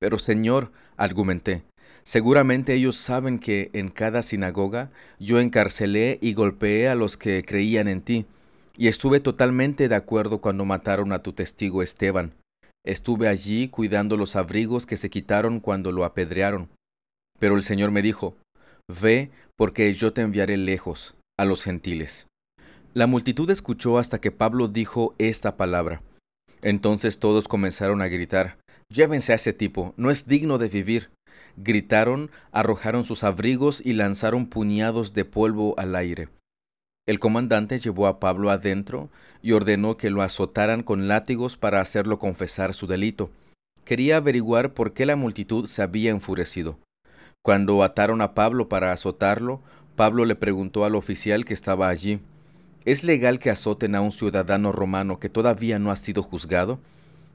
Pero 0.00 0.18
Señor, 0.18 0.72
argumenté, 0.96 1.62
Seguramente 2.02 2.74
ellos 2.74 2.96
saben 2.96 3.38
que 3.38 3.70
en 3.72 3.88
cada 3.88 4.22
sinagoga 4.22 4.90
yo 5.18 5.38
encarcelé 5.40 6.18
y 6.20 6.34
golpeé 6.34 6.88
a 6.88 6.94
los 6.94 7.16
que 7.16 7.44
creían 7.44 7.88
en 7.88 8.00
ti, 8.00 8.26
y 8.76 8.88
estuve 8.88 9.20
totalmente 9.20 9.88
de 9.88 9.94
acuerdo 9.94 10.40
cuando 10.40 10.64
mataron 10.64 11.12
a 11.12 11.18
tu 11.18 11.32
testigo 11.32 11.82
Esteban. 11.82 12.32
Estuve 12.84 13.28
allí 13.28 13.68
cuidando 13.68 14.16
los 14.16 14.36
abrigos 14.36 14.86
que 14.86 14.96
se 14.96 15.10
quitaron 15.10 15.60
cuando 15.60 15.92
lo 15.92 16.04
apedrearon. 16.04 16.70
Pero 17.38 17.56
el 17.56 17.62
Señor 17.62 17.90
me 17.90 18.02
dijo, 18.02 18.36
Ve, 18.88 19.30
porque 19.56 19.92
yo 19.94 20.12
te 20.12 20.22
enviaré 20.22 20.56
lejos, 20.56 21.14
a 21.38 21.44
los 21.44 21.62
gentiles. 21.62 22.26
La 22.94 23.06
multitud 23.06 23.48
escuchó 23.50 23.98
hasta 23.98 24.20
que 24.20 24.32
Pablo 24.32 24.66
dijo 24.66 25.14
esta 25.18 25.56
palabra. 25.56 26.02
Entonces 26.62 27.18
todos 27.18 27.48
comenzaron 27.48 28.02
a 28.02 28.08
gritar, 28.08 28.58
Llévense 28.92 29.32
a 29.32 29.36
ese 29.36 29.52
tipo, 29.52 29.94
no 29.96 30.10
es 30.10 30.26
digno 30.26 30.58
de 30.58 30.68
vivir. 30.68 31.10
Gritaron, 31.56 32.30
arrojaron 32.52 33.04
sus 33.04 33.24
abrigos 33.24 33.82
y 33.84 33.92
lanzaron 33.92 34.46
puñados 34.46 35.14
de 35.14 35.24
polvo 35.24 35.74
al 35.78 35.96
aire. 35.96 36.28
El 37.06 37.18
comandante 37.18 37.78
llevó 37.78 38.06
a 38.06 38.20
Pablo 38.20 38.50
adentro 38.50 39.08
y 39.42 39.52
ordenó 39.52 39.96
que 39.96 40.10
lo 40.10 40.22
azotaran 40.22 40.82
con 40.82 41.08
látigos 41.08 41.56
para 41.56 41.80
hacerlo 41.80 42.18
confesar 42.18 42.74
su 42.74 42.86
delito. 42.86 43.30
Quería 43.84 44.18
averiguar 44.18 44.74
por 44.74 44.92
qué 44.92 45.06
la 45.06 45.16
multitud 45.16 45.66
se 45.66 45.82
había 45.82 46.10
enfurecido. 46.10 46.78
Cuando 47.42 47.82
ataron 47.82 48.20
a 48.20 48.34
Pablo 48.34 48.68
para 48.68 48.92
azotarlo, 48.92 49.60
Pablo 49.96 50.24
le 50.24 50.36
preguntó 50.36 50.84
al 50.84 50.94
oficial 50.94 51.44
que 51.44 51.54
estaba 51.54 51.88
allí, 51.88 52.20
¿Es 52.84 53.04
legal 53.04 53.38
que 53.38 53.50
azoten 53.50 53.94
a 53.94 54.00
un 54.00 54.12
ciudadano 54.12 54.72
romano 54.72 55.18
que 55.18 55.28
todavía 55.28 55.78
no 55.78 55.90
ha 55.90 55.96
sido 55.96 56.22
juzgado? 56.22 56.78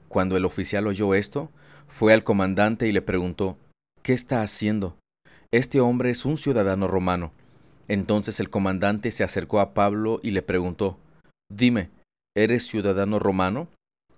Cuando 0.07 0.37
el 0.37 0.45
oficial 0.45 0.87
oyó 0.87 1.13
esto, 1.13 1.51
fue 1.87 2.13
al 2.13 2.23
comandante 2.23 2.87
y 2.87 2.91
le 2.91 3.01
preguntó, 3.01 3.57
¿Qué 4.05 4.13
está 4.13 4.43
haciendo? 4.43 4.99
Este 5.51 5.79
hombre 5.79 6.11
es 6.11 6.25
un 6.25 6.37
ciudadano 6.37 6.87
romano. 6.87 7.31
Entonces 7.87 8.39
el 8.39 8.51
comandante 8.51 9.09
se 9.09 9.23
acercó 9.23 9.59
a 9.59 9.73
Pablo 9.73 10.19
y 10.21 10.29
le 10.29 10.43
preguntó, 10.43 10.99
Dime, 11.51 11.89
¿eres 12.37 12.67
ciudadano 12.67 13.17
romano? 13.17 13.67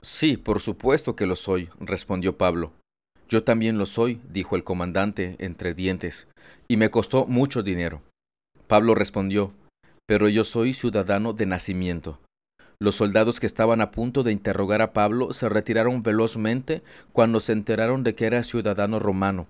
Sí, 0.01 0.35
por 0.35 0.59
supuesto 0.59 1.15
que 1.15 1.25
lo 1.25 1.37
soy, 1.37 1.69
respondió 1.79 2.37
Pablo. 2.37 2.73
Yo 3.29 3.45
también 3.45 3.77
lo 3.77 3.85
soy, 3.85 4.19
dijo 4.29 4.57
el 4.57 4.65
comandante 4.65 5.37
entre 5.39 5.73
dientes, 5.73 6.27
y 6.67 6.75
me 6.75 6.91
costó 6.91 7.25
mucho 7.25 7.63
dinero. 7.63 8.01
Pablo 8.67 8.93
respondió, 8.93 9.53
pero 10.05 10.27
yo 10.27 10.43
soy 10.43 10.73
ciudadano 10.73 11.31
de 11.31 11.45
nacimiento. 11.45 12.19
Los 12.81 12.95
soldados 12.95 13.39
que 13.39 13.47
estaban 13.47 13.79
a 13.79 13.91
punto 13.91 14.23
de 14.23 14.33
interrogar 14.33 14.81
a 14.81 14.91
Pablo 14.91 15.31
se 15.31 15.47
retiraron 15.47 16.03
velozmente 16.03 16.83
cuando 17.13 17.39
se 17.39 17.53
enteraron 17.53 18.03
de 18.03 18.15
que 18.15 18.25
era 18.25 18.43
ciudadano 18.43 18.99
romano, 18.99 19.47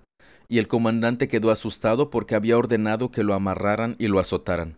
y 0.50 0.58
el 0.58 0.68
comandante 0.68 1.28
quedó 1.28 1.50
asustado 1.50 2.10
porque 2.10 2.34
había 2.34 2.56
ordenado 2.56 3.10
que 3.10 3.22
lo 3.22 3.34
amarraran 3.34 3.96
y 3.98 4.08
lo 4.08 4.18
azotaran. 4.18 4.76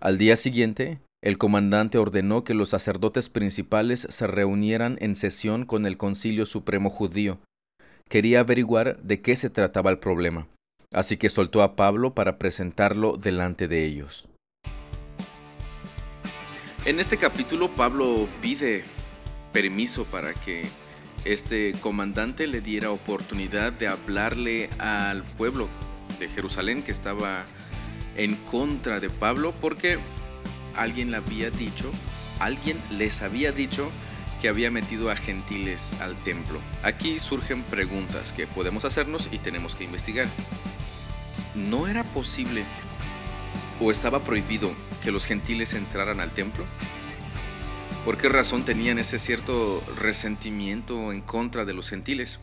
Al 0.00 0.18
día 0.18 0.36
siguiente, 0.36 1.00
el 1.22 1.38
comandante 1.38 1.98
ordenó 1.98 2.44
que 2.44 2.54
los 2.54 2.68
sacerdotes 2.68 3.28
principales 3.28 4.06
se 4.10 4.26
reunieran 4.26 4.96
en 5.00 5.14
sesión 5.14 5.64
con 5.64 5.86
el 5.86 5.96
Concilio 5.96 6.46
Supremo 6.46 6.90
Judío. 6.90 7.38
Quería 8.08 8.40
averiguar 8.40 9.00
de 9.02 9.20
qué 9.20 9.36
se 9.36 9.50
trataba 9.50 9.90
el 9.90 9.98
problema, 9.98 10.46
así 10.92 11.16
que 11.16 11.30
soltó 11.30 11.62
a 11.62 11.76
Pablo 11.76 12.14
para 12.14 12.38
presentarlo 12.38 13.16
delante 13.16 13.68
de 13.68 13.84
ellos. 13.84 14.28
En 16.84 17.00
este 17.00 17.16
capítulo 17.16 17.68
Pablo 17.74 18.28
pide 18.40 18.84
permiso 19.52 20.04
para 20.04 20.32
que 20.32 20.66
este 21.32 21.72
comandante 21.80 22.46
le 22.46 22.62
diera 22.62 22.90
oportunidad 22.90 23.78
de 23.78 23.86
hablarle 23.86 24.70
al 24.78 25.24
pueblo 25.24 25.68
de 26.18 26.26
Jerusalén 26.26 26.82
que 26.82 26.90
estaba 26.90 27.44
en 28.16 28.34
contra 28.36 28.98
de 28.98 29.10
Pablo 29.10 29.54
porque 29.60 29.98
alguien 30.74 31.10
le 31.10 31.18
había 31.18 31.50
dicho, 31.50 31.92
alguien 32.38 32.80
les 32.90 33.20
había 33.20 33.52
dicho 33.52 33.90
que 34.40 34.48
había 34.48 34.70
metido 34.70 35.10
a 35.10 35.16
gentiles 35.16 35.94
al 36.00 36.16
templo. 36.16 36.60
Aquí 36.82 37.20
surgen 37.20 37.62
preguntas 37.64 38.32
que 38.32 38.46
podemos 38.46 38.86
hacernos 38.86 39.28
y 39.30 39.36
tenemos 39.36 39.74
que 39.74 39.84
investigar. 39.84 40.28
¿No 41.54 41.88
era 41.88 42.04
posible 42.04 42.64
o 43.80 43.90
estaba 43.90 44.24
prohibido 44.24 44.70
que 45.02 45.12
los 45.12 45.26
gentiles 45.26 45.74
entraran 45.74 46.20
al 46.20 46.30
templo? 46.30 46.64
¿Por 48.08 48.16
qué 48.16 48.30
razón 48.30 48.64
tenían 48.64 48.98
ese 48.98 49.18
cierto 49.18 49.84
resentimiento 49.98 51.12
en 51.12 51.20
contra 51.20 51.66
de 51.66 51.74
los 51.74 51.90
gentiles? 51.90 52.38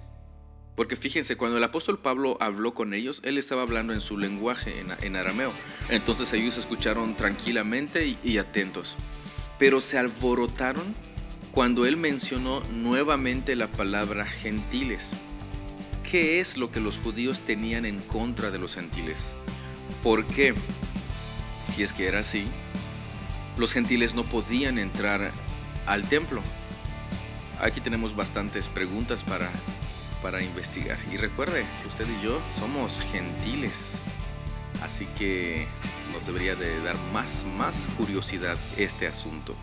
Porque 0.75 0.95
fíjense, 0.95 1.37
cuando 1.37 1.57
el 1.57 1.63
apóstol 1.63 1.97
Pablo 1.97 2.37
habló 2.39 2.75
con 2.75 2.93
ellos, 2.93 3.19
él 3.25 3.39
estaba 3.39 3.63
hablando 3.63 3.91
en 3.91 3.99
su 3.99 4.15
lenguaje, 4.19 4.85
en, 5.01 5.15
arameo. 5.15 5.51
Entonces 5.89 6.31
ellos 6.33 6.59
escucharon 6.59 7.17
tranquilamente 7.17 8.15
y, 8.23 8.37
atentos. 8.37 8.95
Pero 9.57 9.81
se 9.81 9.97
alborotaron 9.97 10.93
cuando 11.49 11.87
él 11.87 11.97
mencionó 11.97 12.59
nuevamente 12.65 13.55
la 13.55 13.71
palabra 13.71 14.27
gentiles. 14.27 15.13
¿Qué 16.07 16.39
es 16.39 16.57
lo 16.57 16.69
que 16.69 16.79
los 16.79 16.99
judíos 16.99 17.39
tenían 17.39 17.87
en 17.87 18.01
contra 18.01 18.51
de 18.51 18.59
los 18.59 18.75
gentiles? 18.75 19.31
¿Por 20.03 20.27
qué? 20.27 20.53
Si 21.73 21.81
es 21.81 21.91
que 21.91 22.05
era 22.05 22.19
así, 22.19 22.45
los 23.57 23.73
gentiles 23.73 24.13
no 24.13 24.25
podían 24.25 24.77
entrar 24.77 25.31
al 25.85 26.07
templo. 26.07 26.41
Aquí 27.59 27.81
tenemos 27.81 28.15
bastantes 28.15 28.67
preguntas 28.67 29.23
para, 29.23 29.49
para 30.21 30.43
investigar. 30.43 30.97
Y 31.11 31.17
recuerde, 31.17 31.65
usted 31.87 32.05
y 32.07 32.23
yo 32.23 32.41
somos 32.59 33.01
gentiles. 33.11 34.03
Así 34.81 35.05
que 35.17 35.67
nos 36.13 36.25
debería 36.25 36.55
de 36.55 36.81
dar 36.81 36.97
más, 37.13 37.45
más 37.57 37.87
curiosidad 37.97 38.57
este 38.77 39.07
asunto. 39.07 39.55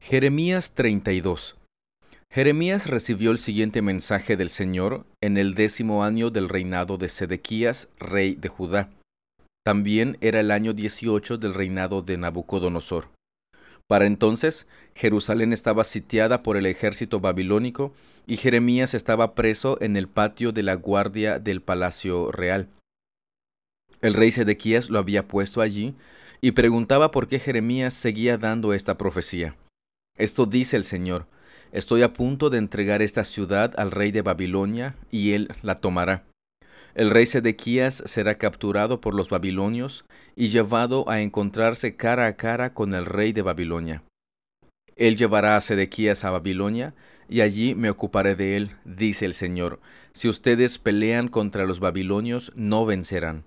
Jeremías 0.00 0.72
32 0.74 1.56
Jeremías 2.30 2.86
recibió 2.86 3.30
el 3.30 3.38
siguiente 3.38 3.80
mensaje 3.80 4.36
del 4.36 4.50
Señor 4.50 5.06
en 5.22 5.38
el 5.38 5.54
décimo 5.54 6.04
año 6.04 6.30
del 6.30 6.48
reinado 6.50 6.98
de 6.98 7.08
Sedequías, 7.08 7.88
rey 7.98 8.34
de 8.34 8.48
Judá. 8.48 8.90
También 9.66 10.16
era 10.20 10.38
el 10.38 10.52
año 10.52 10.74
18 10.74 11.38
del 11.38 11.52
reinado 11.52 12.00
de 12.00 12.16
Nabucodonosor. 12.16 13.08
Para 13.88 14.06
entonces, 14.06 14.68
Jerusalén 14.94 15.52
estaba 15.52 15.82
sitiada 15.82 16.44
por 16.44 16.56
el 16.56 16.66
ejército 16.66 17.18
babilónico 17.18 17.92
y 18.28 18.36
Jeremías 18.36 18.94
estaba 18.94 19.34
preso 19.34 19.76
en 19.80 19.96
el 19.96 20.06
patio 20.06 20.52
de 20.52 20.62
la 20.62 20.74
guardia 20.74 21.40
del 21.40 21.62
palacio 21.62 22.30
real. 22.30 22.68
El 24.02 24.14
rey 24.14 24.30
Sedequías 24.30 24.88
lo 24.88 25.00
había 25.00 25.26
puesto 25.26 25.60
allí 25.60 25.96
y 26.40 26.52
preguntaba 26.52 27.10
por 27.10 27.26
qué 27.26 27.40
Jeremías 27.40 27.92
seguía 27.92 28.38
dando 28.38 28.72
esta 28.72 28.96
profecía. 28.96 29.56
Esto 30.16 30.46
dice 30.46 30.76
el 30.76 30.84
Señor, 30.84 31.26
estoy 31.72 32.02
a 32.02 32.12
punto 32.12 32.50
de 32.50 32.58
entregar 32.58 33.02
esta 33.02 33.24
ciudad 33.24 33.74
al 33.78 33.90
rey 33.90 34.12
de 34.12 34.22
Babilonia 34.22 34.94
y 35.10 35.32
él 35.32 35.48
la 35.62 35.74
tomará. 35.74 36.22
El 36.96 37.10
rey 37.10 37.26
Sedequías 37.26 38.02
será 38.06 38.36
capturado 38.38 39.02
por 39.02 39.14
los 39.14 39.28
babilonios 39.28 40.06
y 40.34 40.48
llevado 40.48 41.06
a 41.10 41.20
encontrarse 41.20 41.94
cara 41.94 42.26
a 42.26 42.36
cara 42.36 42.72
con 42.72 42.94
el 42.94 43.04
rey 43.04 43.34
de 43.34 43.42
Babilonia. 43.42 44.02
Él 44.96 45.18
llevará 45.18 45.58
a 45.58 45.60
Sedequías 45.60 46.24
a 46.24 46.30
Babilonia, 46.30 46.94
y 47.28 47.42
allí 47.42 47.74
me 47.74 47.90
ocuparé 47.90 48.34
de 48.34 48.56
él, 48.56 48.70
dice 48.86 49.26
el 49.26 49.34
Señor. 49.34 49.78
Si 50.12 50.26
ustedes 50.26 50.78
pelean 50.78 51.28
contra 51.28 51.66
los 51.66 51.80
babilonios, 51.80 52.50
no 52.54 52.86
vencerán. 52.86 53.44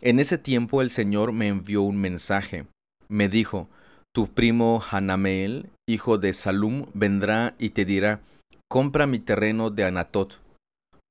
En 0.00 0.18
ese 0.18 0.38
tiempo 0.38 0.80
el 0.80 0.88
Señor 0.88 1.32
me 1.32 1.48
envió 1.48 1.82
un 1.82 1.98
mensaje. 1.98 2.64
Me 3.06 3.28
dijo, 3.28 3.68
Tu 4.14 4.28
primo 4.28 4.82
Hanameel, 4.90 5.68
hijo 5.86 6.16
de 6.16 6.32
Salum, 6.32 6.86
vendrá 6.94 7.54
y 7.58 7.68
te 7.68 7.84
dirá, 7.84 8.22
Compra 8.66 9.06
mi 9.06 9.18
terreno 9.18 9.68
de 9.68 9.84
Anatot 9.84 10.38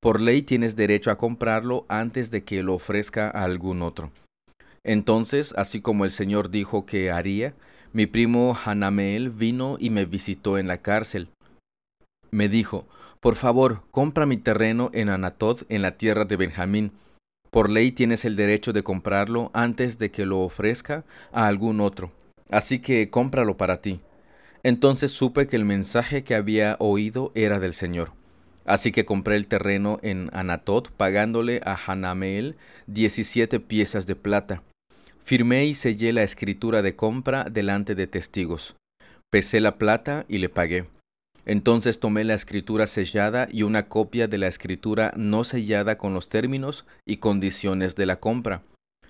por 0.00 0.20
ley 0.20 0.42
tienes 0.42 0.76
derecho 0.76 1.10
a 1.10 1.18
comprarlo 1.18 1.84
antes 1.88 2.30
de 2.30 2.44
que 2.44 2.62
lo 2.62 2.74
ofrezca 2.74 3.28
a 3.28 3.44
algún 3.44 3.82
otro. 3.82 4.12
Entonces, 4.84 5.54
así 5.56 5.80
como 5.80 6.04
el 6.04 6.10
Señor 6.10 6.50
dijo 6.50 6.86
que 6.86 7.10
haría, 7.10 7.54
mi 7.92 8.06
primo 8.06 8.56
Hanameel 8.64 9.30
vino 9.30 9.76
y 9.80 9.90
me 9.90 10.04
visitó 10.04 10.58
en 10.58 10.68
la 10.68 10.78
cárcel. 10.78 11.28
Me 12.30 12.48
dijo, 12.48 12.86
por 13.20 13.34
favor, 13.34 13.82
compra 13.90 14.26
mi 14.26 14.36
terreno 14.36 14.90
en 14.92 15.08
Anatot, 15.08 15.64
en 15.68 15.82
la 15.82 15.96
tierra 15.96 16.24
de 16.24 16.36
Benjamín. 16.36 16.92
Por 17.50 17.70
ley 17.70 17.90
tienes 17.90 18.24
el 18.24 18.36
derecho 18.36 18.72
de 18.72 18.82
comprarlo 18.82 19.50
antes 19.54 19.98
de 19.98 20.10
que 20.10 20.26
lo 20.26 20.40
ofrezca 20.40 21.04
a 21.32 21.48
algún 21.48 21.80
otro. 21.80 22.12
Así 22.50 22.78
que 22.78 23.10
cómpralo 23.10 23.56
para 23.56 23.80
ti. 23.80 24.00
Entonces 24.62 25.10
supe 25.10 25.46
que 25.46 25.56
el 25.56 25.64
mensaje 25.64 26.22
que 26.22 26.34
había 26.34 26.76
oído 26.78 27.32
era 27.34 27.58
del 27.58 27.74
Señor. 27.74 28.17
Así 28.68 28.92
que 28.92 29.06
compré 29.06 29.36
el 29.36 29.46
terreno 29.46 29.98
en 30.02 30.28
Anatot, 30.34 30.90
pagándole 30.90 31.62
a 31.64 31.74
Hanameel 31.74 32.56
17 32.86 33.60
piezas 33.60 34.06
de 34.06 34.14
plata. 34.14 34.62
Firmé 35.24 35.64
y 35.64 35.72
sellé 35.72 36.12
la 36.12 36.22
escritura 36.22 36.82
de 36.82 36.94
compra 36.94 37.44
delante 37.44 37.94
de 37.94 38.06
testigos. 38.06 38.76
Pesé 39.30 39.60
la 39.60 39.78
plata 39.78 40.26
y 40.28 40.36
le 40.36 40.50
pagué. 40.50 40.84
Entonces 41.46 41.98
tomé 41.98 42.24
la 42.24 42.34
escritura 42.34 42.86
sellada 42.86 43.48
y 43.50 43.62
una 43.62 43.88
copia 43.88 44.28
de 44.28 44.36
la 44.36 44.48
escritura 44.48 45.14
no 45.16 45.44
sellada 45.44 45.96
con 45.96 46.12
los 46.12 46.28
términos 46.28 46.84
y 47.06 47.16
condiciones 47.16 47.96
de 47.96 48.04
la 48.04 48.20
compra, 48.20 48.60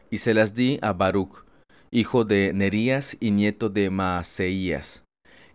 y 0.09 0.19
se 0.19 0.35
las 0.35 0.55
di 0.55 0.79
a 0.83 0.93
Baruch, 0.93 1.45
hijo 1.91 2.25
de 2.25 2.53
Nerías 2.55 3.17
y 3.19 3.33
nieto 3.33 3.71
de 3.71 3.91
Maaseías. 3.91 5.03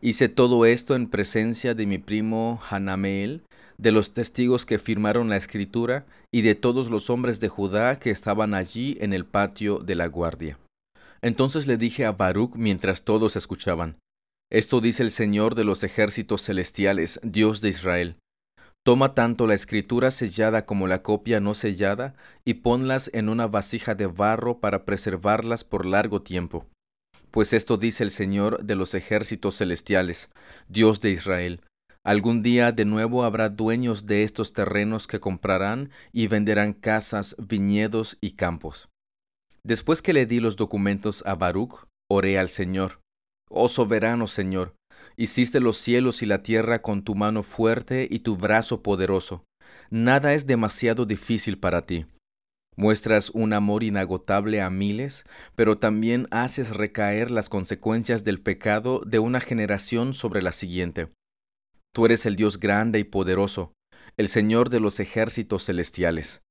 Hice 0.01 0.27
todo 0.27 0.65
esto 0.65 0.95
en 0.95 1.07
presencia 1.07 1.73
de 1.73 1.85
mi 1.85 1.99
primo 1.99 2.61
Hanameel, 2.69 3.43
de 3.83 3.91
los 3.91 4.13
testigos 4.13 4.65
que 4.65 4.79
firmaron 4.79 5.27
la 5.27 5.35
escritura 5.35 6.05
y 6.31 6.41
de 6.41 6.55
todos 6.55 6.89
los 6.89 7.09
hombres 7.09 7.41
de 7.41 7.49
Judá 7.49 7.99
que 7.99 8.11
estaban 8.11 8.53
allí 8.53 8.97
en 9.01 9.11
el 9.11 9.25
patio 9.25 9.79
de 9.79 9.95
la 9.95 10.07
guardia. 10.07 10.57
Entonces 11.21 11.67
le 11.67 11.75
dije 11.75 12.05
a 12.05 12.13
Baruch 12.13 12.55
mientras 12.55 13.03
todos 13.03 13.35
escuchaban, 13.35 13.97
Esto 14.49 14.79
dice 14.79 15.03
el 15.03 15.11
Señor 15.11 15.55
de 15.55 15.65
los 15.65 15.83
ejércitos 15.83 16.43
celestiales, 16.43 17.19
Dios 17.23 17.59
de 17.59 17.69
Israel. 17.69 18.15
Toma 18.85 19.11
tanto 19.11 19.47
la 19.47 19.53
escritura 19.53 20.11
sellada 20.11 20.65
como 20.65 20.87
la 20.87 21.01
copia 21.01 21.41
no 21.41 21.53
sellada, 21.53 22.15
y 22.45 22.55
ponlas 22.55 23.11
en 23.13 23.27
una 23.27 23.47
vasija 23.47 23.95
de 23.95 24.07
barro 24.07 24.59
para 24.59 24.85
preservarlas 24.85 25.65
por 25.65 25.85
largo 25.85 26.21
tiempo. 26.21 26.67
Pues 27.31 27.51
esto 27.51 27.75
dice 27.75 28.05
el 28.05 28.11
Señor 28.11 28.63
de 28.63 28.75
los 28.75 28.93
ejércitos 28.93 29.57
celestiales, 29.57 30.29
Dios 30.69 31.01
de 31.01 31.11
Israel. 31.11 31.61
Algún 32.05 32.43
día 32.43 32.73
de 32.73 32.83
nuevo 32.83 33.23
habrá 33.23 33.47
dueños 33.47 34.05
de 34.05 34.23
estos 34.23 34.51
terrenos 34.51 35.07
que 35.07 35.21
comprarán 35.21 35.89
y 36.11 36.27
venderán 36.27 36.73
casas, 36.73 37.33
viñedos 37.39 38.17
y 38.19 38.31
campos. 38.31 38.89
Después 39.63 40.01
que 40.01 40.11
le 40.11 40.25
di 40.25 40.41
los 40.41 40.57
documentos 40.57 41.23
a 41.25 41.35
Baruch, 41.35 41.85
oré 42.11 42.37
al 42.37 42.49
Señor. 42.49 42.99
Oh 43.49 43.69
soberano 43.69 44.27
Señor, 44.27 44.75
hiciste 45.15 45.61
los 45.61 45.77
cielos 45.77 46.21
y 46.21 46.25
la 46.25 46.43
tierra 46.43 46.81
con 46.81 47.03
tu 47.03 47.15
mano 47.15 47.41
fuerte 47.41 48.05
y 48.11 48.19
tu 48.19 48.35
brazo 48.35 48.83
poderoso. 48.83 49.45
Nada 49.89 50.33
es 50.33 50.45
demasiado 50.45 51.05
difícil 51.05 51.57
para 51.57 51.85
ti. 51.85 52.05
Muestras 52.75 53.29
un 53.29 53.53
amor 53.53 53.81
inagotable 53.81 54.61
a 54.61 54.69
miles, 54.69 55.25
pero 55.55 55.77
también 55.77 56.27
haces 56.31 56.75
recaer 56.75 57.31
las 57.31 57.47
consecuencias 57.47 58.25
del 58.25 58.41
pecado 58.41 59.01
de 59.05 59.19
una 59.19 59.39
generación 59.39 60.13
sobre 60.13 60.41
la 60.41 60.51
siguiente. 60.51 61.07
Tú 61.93 62.05
eres 62.05 62.25
el 62.25 62.35
Dios 62.35 62.59
grande 62.59 62.99
y 62.99 63.03
poderoso, 63.03 63.73
el 64.17 64.27
Señor 64.27 64.69
de 64.69 64.79
los 64.79 64.99
ejércitos 64.99 65.65
celestiales. 65.65 66.41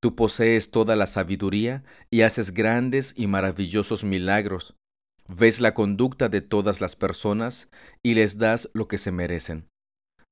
Tú 0.00 0.14
posees 0.14 0.70
toda 0.70 0.96
la 0.96 1.06
sabiduría 1.06 1.82
y 2.10 2.22
haces 2.22 2.52
grandes 2.52 3.12
y 3.16 3.26
maravillosos 3.26 4.04
milagros. 4.04 4.76
Ves 5.26 5.60
la 5.60 5.74
conducta 5.74 6.28
de 6.28 6.42
todas 6.42 6.80
las 6.80 6.94
personas 6.94 7.70
y 8.02 8.14
les 8.14 8.38
das 8.38 8.70
lo 8.72 8.86
que 8.86 8.98
se 8.98 9.10
merecen. 9.10 9.68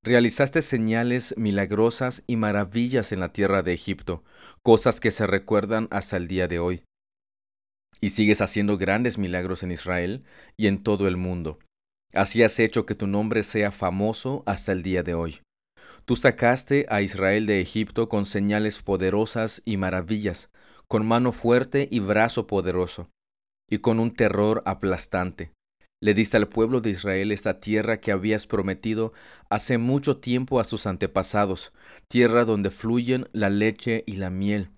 Realizaste 0.04 0.62
señales 0.62 1.34
milagrosas 1.36 2.22
y 2.26 2.36
maravillas 2.36 3.12
en 3.12 3.20
la 3.20 3.32
tierra 3.32 3.62
de 3.62 3.72
Egipto, 3.72 4.24
cosas 4.62 5.00
que 5.00 5.10
se 5.10 5.26
recuerdan 5.26 5.88
hasta 5.90 6.16
el 6.16 6.28
día 6.28 6.48
de 6.48 6.58
hoy. 6.58 6.84
Y 8.00 8.10
sigues 8.10 8.40
haciendo 8.40 8.78
grandes 8.78 9.16
milagros 9.16 9.62
en 9.62 9.70
Israel 9.70 10.24
y 10.56 10.66
en 10.66 10.82
todo 10.82 11.08
el 11.08 11.16
mundo. 11.16 11.58
Así 12.14 12.42
has 12.42 12.58
hecho 12.58 12.84
que 12.84 12.94
tu 12.94 13.06
nombre 13.06 13.42
sea 13.42 13.72
famoso 13.72 14.42
hasta 14.46 14.72
el 14.72 14.82
día 14.82 15.02
de 15.02 15.14
hoy. 15.14 15.40
Tú 16.04 16.16
sacaste 16.16 16.84
a 16.88 17.00
Israel 17.00 17.46
de 17.46 17.60
Egipto 17.60 18.08
con 18.08 18.26
señales 18.26 18.82
poderosas 18.82 19.62
y 19.64 19.76
maravillas, 19.76 20.50
con 20.88 21.06
mano 21.06 21.32
fuerte 21.32 21.88
y 21.90 22.00
brazo 22.00 22.46
poderoso, 22.46 23.08
y 23.70 23.78
con 23.78 23.98
un 23.98 24.12
terror 24.12 24.62
aplastante. 24.66 25.52
Le 26.02 26.14
diste 26.14 26.36
al 26.36 26.48
pueblo 26.48 26.80
de 26.80 26.90
Israel 26.90 27.30
esta 27.30 27.60
tierra 27.60 27.98
que 28.00 28.10
habías 28.10 28.46
prometido 28.46 29.12
hace 29.48 29.78
mucho 29.78 30.18
tiempo 30.18 30.58
a 30.58 30.64
sus 30.64 30.86
antepasados, 30.86 31.72
tierra 32.08 32.44
donde 32.44 32.70
fluyen 32.70 33.28
la 33.32 33.48
leche 33.48 34.02
y 34.06 34.16
la 34.16 34.28
miel. 34.28 34.70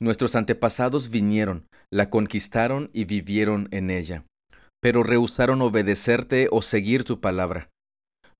Nuestros 0.00 0.34
antepasados 0.34 1.08
vinieron, 1.08 1.68
la 1.90 2.10
conquistaron 2.10 2.90
y 2.92 3.04
vivieron 3.04 3.68
en 3.70 3.90
ella, 3.90 4.24
pero 4.80 5.02
rehusaron 5.02 5.62
obedecerte 5.62 6.48
o 6.50 6.62
seguir 6.62 7.04
tu 7.04 7.20
palabra 7.20 7.70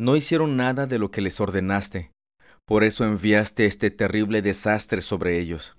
no 0.00 0.16
hicieron 0.16 0.56
nada 0.56 0.86
de 0.86 0.98
lo 0.98 1.10
que 1.10 1.20
les 1.20 1.40
ordenaste. 1.40 2.10
Por 2.66 2.84
eso 2.84 3.04
enviaste 3.04 3.66
este 3.66 3.90
terrible 3.90 4.40
desastre 4.40 5.02
sobre 5.02 5.38
ellos. 5.38 5.76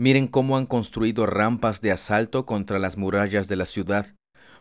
Miren 0.00 0.26
cómo 0.26 0.56
han 0.56 0.66
construido 0.66 1.26
rampas 1.26 1.80
de 1.80 1.92
asalto 1.92 2.44
contra 2.44 2.80
las 2.80 2.96
murallas 2.96 3.46
de 3.46 3.54
la 3.54 3.64
ciudad. 3.64 4.16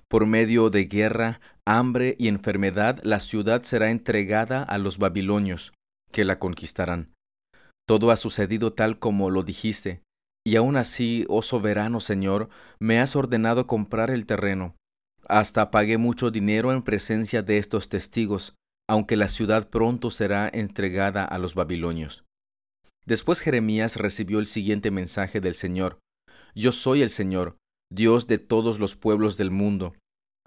Por 0.07 0.27
medio 0.27 0.69
de 0.69 0.85
guerra, 0.85 1.41
hambre 1.65 2.15
y 2.19 2.27
enfermedad, 2.27 2.99
la 3.01 3.19
ciudad 3.19 3.63
será 3.63 3.89
entregada 3.89 4.61
a 4.61 4.77
los 4.77 4.99
babilonios, 4.99 5.73
que 6.11 6.23
la 6.23 6.37
conquistarán. 6.37 7.11
Todo 7.87 8.11
ha 8.11 8.17
sucedido 8.17 8.73
tal 8.73 8.99
como 8.99 9.31
lo 9.31 9.41
dijiste, 9.41 10.03
y 10.45 10.57
aún 10.57 10.77
así, 10.77 11.25
oh 11.27 11.41
soberano 11.41 12.01
Señor, 12.01 12.49
me 12.79 12.99
has 12.99 13.15
ordenado 13.15 13.65
comprar 13.65 14.11
el 14.11 14.27
terreno. 14.27 14.75
Hasta 15.27 15.71
pagué 15.71 15.97
mucho 15.97 16.31
dinero 16.31 16.71
en 16.71 16.83
presencia 16.83 17.43
de 17.43 17.57
estos 17.57 17.89
testigos, 17.89 18.55
aunque 18.89 19.15
la 19.15 19.29
ciudad 19.29 19.69
pronto 19.69 20.11
será 20.11 20.49
entregada 20.51 21.23
a 21.23 21.37
los 21.37 21.55
babilonios. 21.55 22.25
Después 23.05 23.41
Jeremías 23.41 23.95
recibió 23.95 24.39
el 24.39 24.45
siguiente 24.45 24.91
mensaje 24.91 25.41
del 25.41 25.55
Señor. 25.55 25.99
Yo 26.53 26.71
soy 26.71 27.01
el 27.01 27.09
Señor, 27.09 27.57
Dios 27.91 28.27
de 28.27 28.37
todos 28.37 28.79
los 28.79 28.95
pueblos 28.95 29.37
del 29.37 29.51
mundo. 29.51 29.93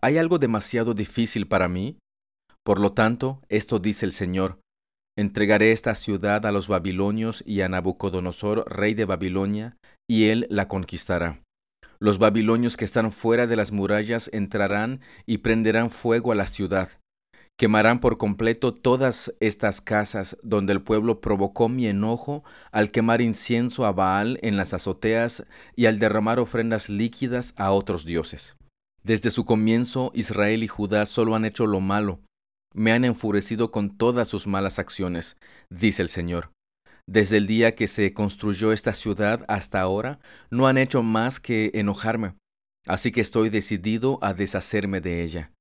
¿Hay 0.00 0.18
algo 0.18 0.38
demasiado 0.38 0.94
difícil 0.94 1.46
para 1.46 1.68
mí? 1.68 1.98
Por 2.62 2.80
lo 2.80 2.92
tanto, 2.92 3.42
esto 3.48 3.78
dice 3.78 4.06
el 4.06 4.12
Señor. 4.12 4.60
Entregaré 5.16 5.72
esta 5.72 5.94
ciudad 5.94 6.44
a 6.46 6.52
los 6.52 6.68
babilonios 6.68 7.42
y 7.46 7.60
a 7.60 7.68
Nabucodonosor, 7.68 8.64
rey 8.66 8.94
de 8.94 9.04
Babilonia, 9.04 9.76
y 10.08 10.24
él 10.24 10.46
la 10.50 10.66
conquistará. 10.66 11.43
Los 11.98 12.18
babilonios 12.18 12.76
que 12.76 12.84
están 12.84 13.10
fuera 13.12 13.46
de 13.46 13.56
las 13.56 13.72
murallas 13.72 14.30
entrarán 14.32 15.00
y 15.26 15.38
prenderán 15.38 15.90
fuego 15.90 16.32
a 16.32 16.34
la 16.34 16.46
ciudad 16.46 16.88
Quemarán 17.56 18.00
por 18.00 18.18
completo 18.18 18.74
todas 18.74 19.32
estas 19.38 19.80
casas 19.80 20.36
donde 20.42 20.72
el 20.72 20.82
pueblo 20.82 21.20
provocó 21.20 21.68
mi 21.68 21.86
enojo 21.86 22.42
al 22.72 22.90
quemar 22.90 23.20
incienso 23.20 23.86
a 23.86 23.92
Baal 23.92 24.40
en 24.42 24.56
las 24.56 24.74
azoteas 24.74 25.44
y 25.76 25.86
al 25.86 26.00
derramar 26.00 26.40
ofrendas 26.40 26.88
líquidas 26.88 27.54
a 27.56 27.70
otros 27.70 28.04
dioses. 28.04 28.56
Desde 29.04 29.30
su 29.30 29.44
comienzo 29.44 30.10
Israel 30.14 30.64
y 30.64 30.68
Judá 30.68 31.06
solo 31.06 31.36
han 31.36 31.44
hecho 31.44 31.66
lo 31.66 31.78
malo, 31.78 32.20
me 32.72 32.90
han 32.90 33.04
enfurecido 33.04 33.70
con 33.70 33.96
todas 33.96 34.26
sus 34.26 34.48
malas 34.48 34.80
acciones, 34.80 35.36
dice 35.70 36.02
el 36.02 36.08
Señor. 36.08 36.53
Desde 37.06 37.36
el 37.36 37.46
día 37.46 37.74
que 37.74 37.86
se 37.86 38.12
construyó 38.14 38.72
esta 38.72 38.94
ciudad 38.94 39.44
hasta 39.48 39.80
ahora, 39.80 40.20
no 40.50 40.66
han 40.66 40.78
hecho 40.78 41.02
más 41.02 41.40
que 41.40 41.70
enojarme, 41.74 42.34
así 42.86 43.12
que 43.12 43.20
estoy 43.20 43.50
decidido 43.50 44.18
a 44.22 44.32
deshacerme 44.32 45.00
de 45.00 45.22
ella 45.22 45.54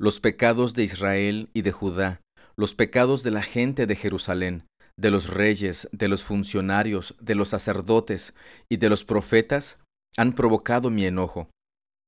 los 0.00 0.18
pecados 0.18 0.72
de 0.72 0.82
Israel 0.82 1.50
y 1.52 1.60
de 1.60 1.72
Judá, 1.72 2.22
los 2.56 2.74
pecados 2.74 3.22
de 3.22 3.30
la 3.30 3.42
gente 3.42 3.86
de 3.86 3.94
Jerusalén, 3.94 4.66
de 4.96 5.10
los 5.10 5.28
reyes, 5.28 5.90
de 5.92 6.08
los 6.08 6.24
funcionarios, 6.24 7.14
de 7.20 7.34
los 7.34 7.50
sacerdotes 7.50 8.32
y 8.70 8.78
de 8.78 8.88
los 8.88 9.04
profetas, 9.04 9.76
han 10.16 10.32
provocado 10.32 10.88
mi 10.88 11.04
enojo. 11.04 11.50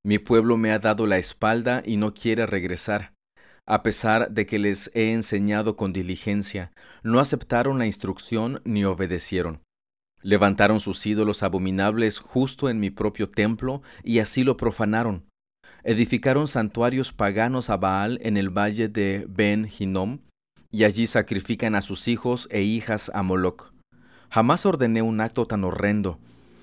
Mi 0.02 0.18
pueblo 0.18 0.56
me 0.56 0.72
ha 0.72 0.78
dado 0.78 1.06
la 1.06 1.18
espalda 1.18 1.82
y 1.84 1.98
no 1.98 2.14
quiere 2.14 2.46
regresar. 2.46 3.11
A 3.66 3.82
pesar 3.82 4.30
de 4.30 4.46
que 4.46 4.58
les 4.58 4.90
he 4.94 5.12
enseñado 5.12 5.76
con 5.76 5.92
diligencia, 5.92 6.72
no 7.02 7.20
aceptaron 7.20 7.78
la 7.78 7.86
instrucción 7.86 8.60
ni 8.64 8.84
obedecieron. 8.84 9.60
Levantaron 10.22 10.80
sus 10.80 11.04
ídolos 11.06 11.42
abominables 11.42 12.18
justo 12.18 12.68
en 12.68 12.80
mi 12.80 12.90
propio 12.90 13.28
templo 13.28 13.82
y 14.02 14.18
así 14.18 14.44
lo 14.44 14.56
profanaron 14.56 15.26
edificaron 15.84 16.48
santuarios 16.48 17.12
paganos 17.12 17.70
a 17.70 17.76
Baal 17.76 18.18
en 18.22 18.36
el 18.36 18.50
valle 18.50 18.88
de 18.88 19.26
Ben 19.28 19.68
Hinnom, 19.78 20.20
y 20.70 20.84
allí 20.84 21.06
sacrifican 21.06 21.74
a 21.74 21.82
sus 21.82 22.08
hijos 22.08 22.48
e 22.50 22.62
hijas 22.62 23.10
a 23.14 23.22
Moloch. 23.22 23.72
Jamás 24.30 24.64
ordené 24.64 25.02
un 25.02 25.20
acto 25.20 25.46
tan 25.46 25.64
horrendo, 25.64 26.18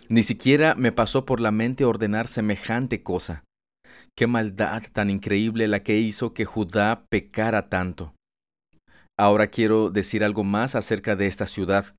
ni 0.07 0.23
siquiera 0.23 0.73
me 0.75 0.91
pasó 0.91 1.25
por 1.25 1.39
la 1.39 1.51
mente 1.51 1.85
ordenar 1.85 2.27
semejante 2.27 3.03
cosa. 3.03 3.43
Qué 4.19 4.27
maldad 4.27 4.83
tan 4.91 5.09
increíble 5.09 5.69
la 5.69 5.81
que 5.81 5.97
hizo 5.97 6.33
que 6.33 6.43
Judá 6.43 7.05
pecara 7.09 7.69
tanto. 7.69 8.15
Ahora 9.17 9.47
quiero 9.47 9.91
decir 9.91 10.25
algo 10.25 10.43
más 10.43 10.75
acerca 10.75 11.15
de 11.15 11.25
esta 11.25 11.47
ciudad. 11.47 11.95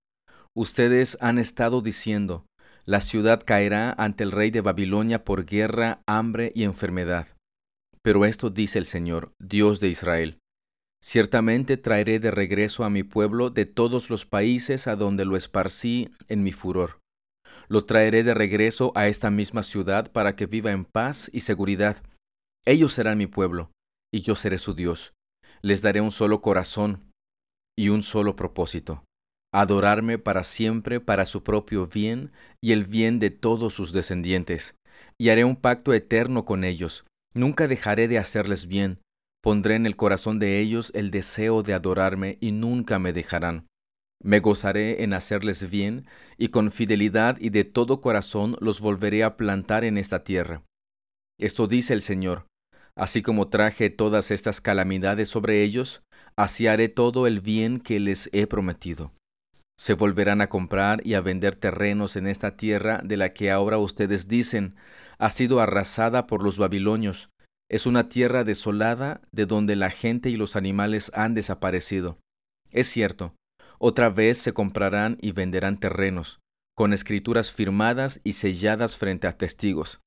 Ustedes 0.54 1.16
han 1.22 1.38
estado 1.38 1.80
diciendo, 1.80 2.44
la 2.84 3.00
ciudad 3.00 3.42
caerá 3.42 3.94
ante 3.96 4.22
el 4.22 4.32
rey 4.32 4.50
de 4.50 4.60
Babilonia 4.60 5.24
por 5.24 5.46
guerra, 5.46 6.02
hambre 6.06 6.52
y 6.54 6.64
enfermedad. 6.64 7.26
Pero 8.02 8.26
esto 8.26 8.50
dice 8.50 8.78
el 8.78 8.84
Señor, 8.84 9.32
Dios 9.40 9.80
de 9.80 9.88
Israel. 9.88 10.36
Ciertamente 11.02 11.78
traeré 11.78 12.20
de 12.20 12.30
regreso 12.30 12.84
a 12.84 12.90
mi 12.90 13.02
pueblo 13.02 13.48
de 13.48 13.64
todos 13.64 14.10
los 14.10 14.26
países 14.26 14.88
a 14.88 14.94
donde 14.94 15.24
lo 15.24 15.38
esparcí 15.38 16.10
en 16.28 16.42
mi 16.42 16.52
furor. 16.52 16.98
Lo 17.68 17.86
traeré 17.86 18.24
de 18.24 18.34
regreso 18.34 18.92
a 18.94 19.06
esta 19.06 19.30
misma 19.30 19.62
ciudad 19.62 20.12
para 20.12 20.36
que 20.36 20.44
viva 20.44 20.70
en 20.70 20.84
paz 20.84 21.30
y 21.32 21.40
seguridad. 21.40 22.02
Ellos 22.66 22.92
serán 22.92 23.18
mi 23.18 23.26
pueblo, 23.26 23.70
y 24.12 24.20
yo 24.20 24.36
seré 24.36 24.58
su 24.58 24.74
Dios. 24.74 25.12
Les 25.62 25.82
daré 25.82 26.00
un 26.00 26.10
solo 26.10 26.40
corazón 26.40 27.10
y 27.78 27.88
un 27.88 28.02
solo 28.02 28.36
propósito 28.36 29.04
adorarme 29.52 30.18
para 30.18 30.44
siempre 30.44 31.00
para 31.00 31.26
su 31.26 31.42
propio 31.42 31.86
bien 31.86 32.32
y 32.60 32.72
el 32.72 32.84
bien 32.84 33.18
de 33.18 33.30
todos 33.30 33.74
sus 33.74 33.92
descendientes, 33.92 34.76
y 35.18 35.30
haré 35.30 35.44
un 35.44 35.56
pacto 35.56 35.92
eterno 35.92 36.44
con 36.44 36.64
ellos. 36.64 37.04
Nunca 37.34 37.68
dejaré 37.68 38.08
de 38.08 38.18
hacerles 38.18 38.66
bien. 38.66 39.00
Pondré 39.42 39.74
en 39.74 39.86
el 39.86 39.96
corazón 39.96 40.38
de 40.38 40.60
ellos 40.60 40.92
el 40.94 41.10
deseo 41.10 41.62
de 41.62 41.74
adorarme 41.74 42.36
y 42.40 42.52
nunca 42.52 42.98
me 42.98 43.12
dejarán. 43.12 43.66
Me 44.22 44.40
gozaré 44.40 45.02
en 45.02 45.14
hacerles 45.14 45.70
bien, 45.70 46.06
y 46.36 46.48
con 46.48 46.70
fidelidad 46.70 47.38
y 47.40 47.48
de 47.50 47.64
todo 47.64 48.02
corazón 48.02 48.56
los 48.60 48.80
volveré 48.80 49.24
a 49.24 49.36
plantar 49.36 49.84
en 49.84 49.96
esta 49.96 50.24
tierra. 50.24 50.62
Esto 51.38 51.66
dice 51.66 51.94
el 51.94 52.02
Señor. 52.02 52.46
Así 53.00 53.22
como 53.22 53.48
traje 53.48 53.88
todas 53.88 54.30
estas 54.30 54.60
calamidades 54.60 55.30
sobre 55.30 55.62
ellos, 55.62 56.02
así 56.36 56.66
haré 56.66 56.90
todo 56.90 57.26
el 57.26 57.40
bien 57.40 57.80
que 57.80 57.98
les 57.98 58.28
he 58.34 58.46
prometido. 58.46 59.14
Se 59.78 59.94
volverán 59.94 60.42
a 60.42 60.50
comprar 60.50 61.00
y 61.02 61.14
a 61.14 61.22
vender 61.22 61.56
terrenos 61.56 62.16
en 62.16 62.26
esta 62.26 62.58
tierra 62.58 63.00
de 63.02 63.16
la 63.16 63.32
que 63.32 63.50
ahora 63.50 63.78
ustedes 63.78 64.28
dicen, 64.28 64.76
ha 65.18 65.30
sido 65.30 65.60
arrasada 65.60 66.26
por 66.26 66.42
los 66.42 66.58
babilonios. 66.58 67.30
Es 67.70 67.86
una 67.86 68.10
tierra 68.10 68.44
desolada 68.44 69.22
de 69.32 69.46
donde 69.46 69.76
la 69.76 69.88
gente 69.88 70.28
y 70.28 70.36
los 70.36 70.54
animales 70.54 71.10
han 71.14 71.32
desaparecido. 71.32 72.18
Es 72.70 72.86
cierto, 72.88 73.34
otra 73.78 74.10
vez 74.10 74.36
se 74.36 74.52
comprarán 74.52 75.16
y 75.22 75.32
venderán 75.32 75.80
terrenos, 75.80 76.40
con 76.76 76.92
escrituras 76.92 77.50
firmadas 77.50 78.20
y 78.24 78.34
selladas 78.34 78.98
frente 78.98 79.26
a 79.26 79.38
testigos, 79.38 80.00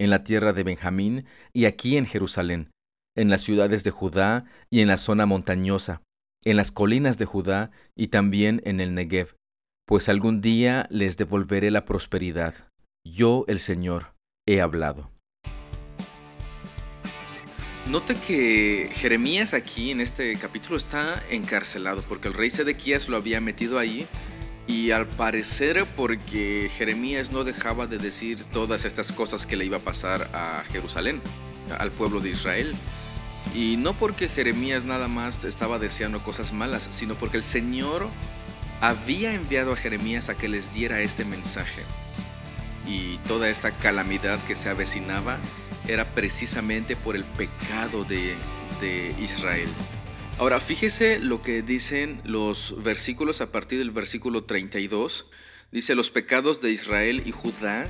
en 0.00 0.10
la 0.10 0.24
tierra 0.24 0.52
de 0.52 0.62
Benjamín 0.62 1.26
y 1.52 1.64
aquí 1.64 1.96
en 1.96 2.06
Jerusalén, 2.06 2.70
en 3.16 3.28
las 3.28 3.42
ciudades 3.42 3.84
de 3.84 3.90
Judá 3.90 4.44
y 4.70 4.80
en 4.80 4.88
la 4.88 4.98
zona 4.98 5.26
montañosa, 5.26 6.02
en 6.44 6.56
las 6.56 6.70
colinas 6.70 7.18
de 7.18 7.24
Judá 7.24 7.70
y 7.96 8.08
también 8.08 8.62
en 8.64 8.80
el 8.80 8.94
Negev, 8.94 9.36
pues 9.86 10.08
algún 10.08 10.40
día 10.40 10.86
les 10.90 11.16
devolveré 11.16 11.70
la 11.70 11.84
prosperidad. 11.84 12.68
Yo, 13.04 13.44
el 13.48 13.58
Señor, 13.58 14.14
he 14.46 14.60
hablado. 14.60 15.10
Note 17.88 18.16
que 18.16 18.90
Jeremías 18.92 19.54
aquí 19.54 19.90
en 19.90 20.02
este 20.02 20.36
capítulo 20.36 20.76
está 20.76 21.22
encarcelado 21.30 22.02
porque 22.02 22.28
el 22.28 22.34
rey 22.34 22.50
Sedequías 22.50 23.08
lo 23.08 23.16
había 23.16 23.40
metido 23.40 23.78
ahí 23.78 24.06
y 24.68 24.90
al 24.90 25.06
parecer 25.06 25.86
porque 25.96 26.70
Jeremías 26.76 27.32
no 27.32 27.42
dejaba 27.42 27.86
de 27.86 27.96
decir 27.96 28.44
todas 28.44 28.84
estas 28.84 29.10
cosas 29.12 29.46
que 29.46 29.56
le 29.56 29.64
iba 29.64 29.78
a 29.78 29.80
pasar 29.80 30.30
a 30.34 30.62
Jerusalén, 30.70 31.22
al 31.78 31.90
pueblo 31.90 32.20
de 32.20 32.30
Israel. 32.30 32.76
Y 33.54 33.78
no 33.78 33.94
porque 33.94 34.28
Jeremías 34.28 34.84
nada 34.84 35.08
más 35.08 35.46
estaba 35.46 35.78
deseando 35.78 36.22
cosas 36.22 36.52
malas, 36.52 36.86
sino 36.90 37.14
porque 37.14 37.38
el 37.38 37.44
Señor 37.44 38.08
había 38.82 39.32
enviado 39.32 39.72
a 39.72 39.76
Jeremías 39.76 40.28
a 40.28 40.36
que 40.36 40.48
les 40.48 40.72
diera 40.74 41.00
este 41.00 41.24
mensaje. 41.24 41.82
Y 42.86 43.16
toda 43.26 43.48
esta 43.48 43.72
calamidad 43.72 44.38
que 44.44 44.54
se 44.54 44.68
avecinaba 44.68 45.38
era 45.86 46.04
precisamente 46.14 46.94
por 46.94 47.16
el 47.16 47.24
pecado 47.24 48.04
de, 48.04 48.36
Israel. 49.18 49.68
Ahora, 50.38 50.60
fíjese 50.60 51.18
lo 51.18 51.42
que 51.42 51.62
dicen 51.62 52.20
los 52.24 52.74
versículos 52.82 53.40
a 53.40 53.50
partir 53.50 53.78
del 53.78 53.90
versículo 53.90 54.44
32. 54.44 55.26
Dice, 55.72 55.94
los 55.94 56.10
pecados 56.10 56.60
de 56.60 56.70
Israel 56.70 57.22
y 57.26 57.32
Judá 57.32 57.88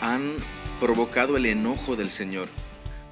han 0.00 0.36
provocado 0.80 1.36
el 1.36 1.46
enojo 1.46 1.96
del 1.96 2.10
Señor 2.10 2.48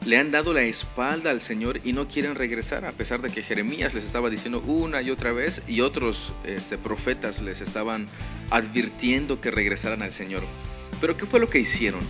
le 0.05 0.17
han 0.17 0.31
dado 0.31 0.55
la 0.55 0.63
espalda 0.63 1.31
al 1.31 1.41
Señor 1.41 1.81
y 1.85 1.93
no 1.93 2.09
quieren 2.09 2.35
regresar, 2.35 2.85
a 2.87 2.93
pesar 2.93 3.21
de 3.21 3.31
que 3.31 3.43
Jeremías 3.43 3.93
les 3.93 4.05
estaba 4.05 4.31
diciendo 4.31 4.63
una 4.67 5.03
y 5.03 5.11
otra 5.11 5.33
vez 5.33 5.63
y 5.69 5.83
otros 5.83 6.33
este, 6.45 6.79
profetas 6.79 7.43
les 7.43 7.61
estaban 7.61 8.09
advirtiendo 8.51 9.41
que 9.41 9.51
regresaran 9.51 10.03
al 10.03 10.11
Señor. 10.11 10.43
Pero 11.01 11.17
¿qué 11.17 11.27
fue 11.27 11.41
lo 11.41 11.49
que 11.49 11.59
hicieron? 11.59 12.01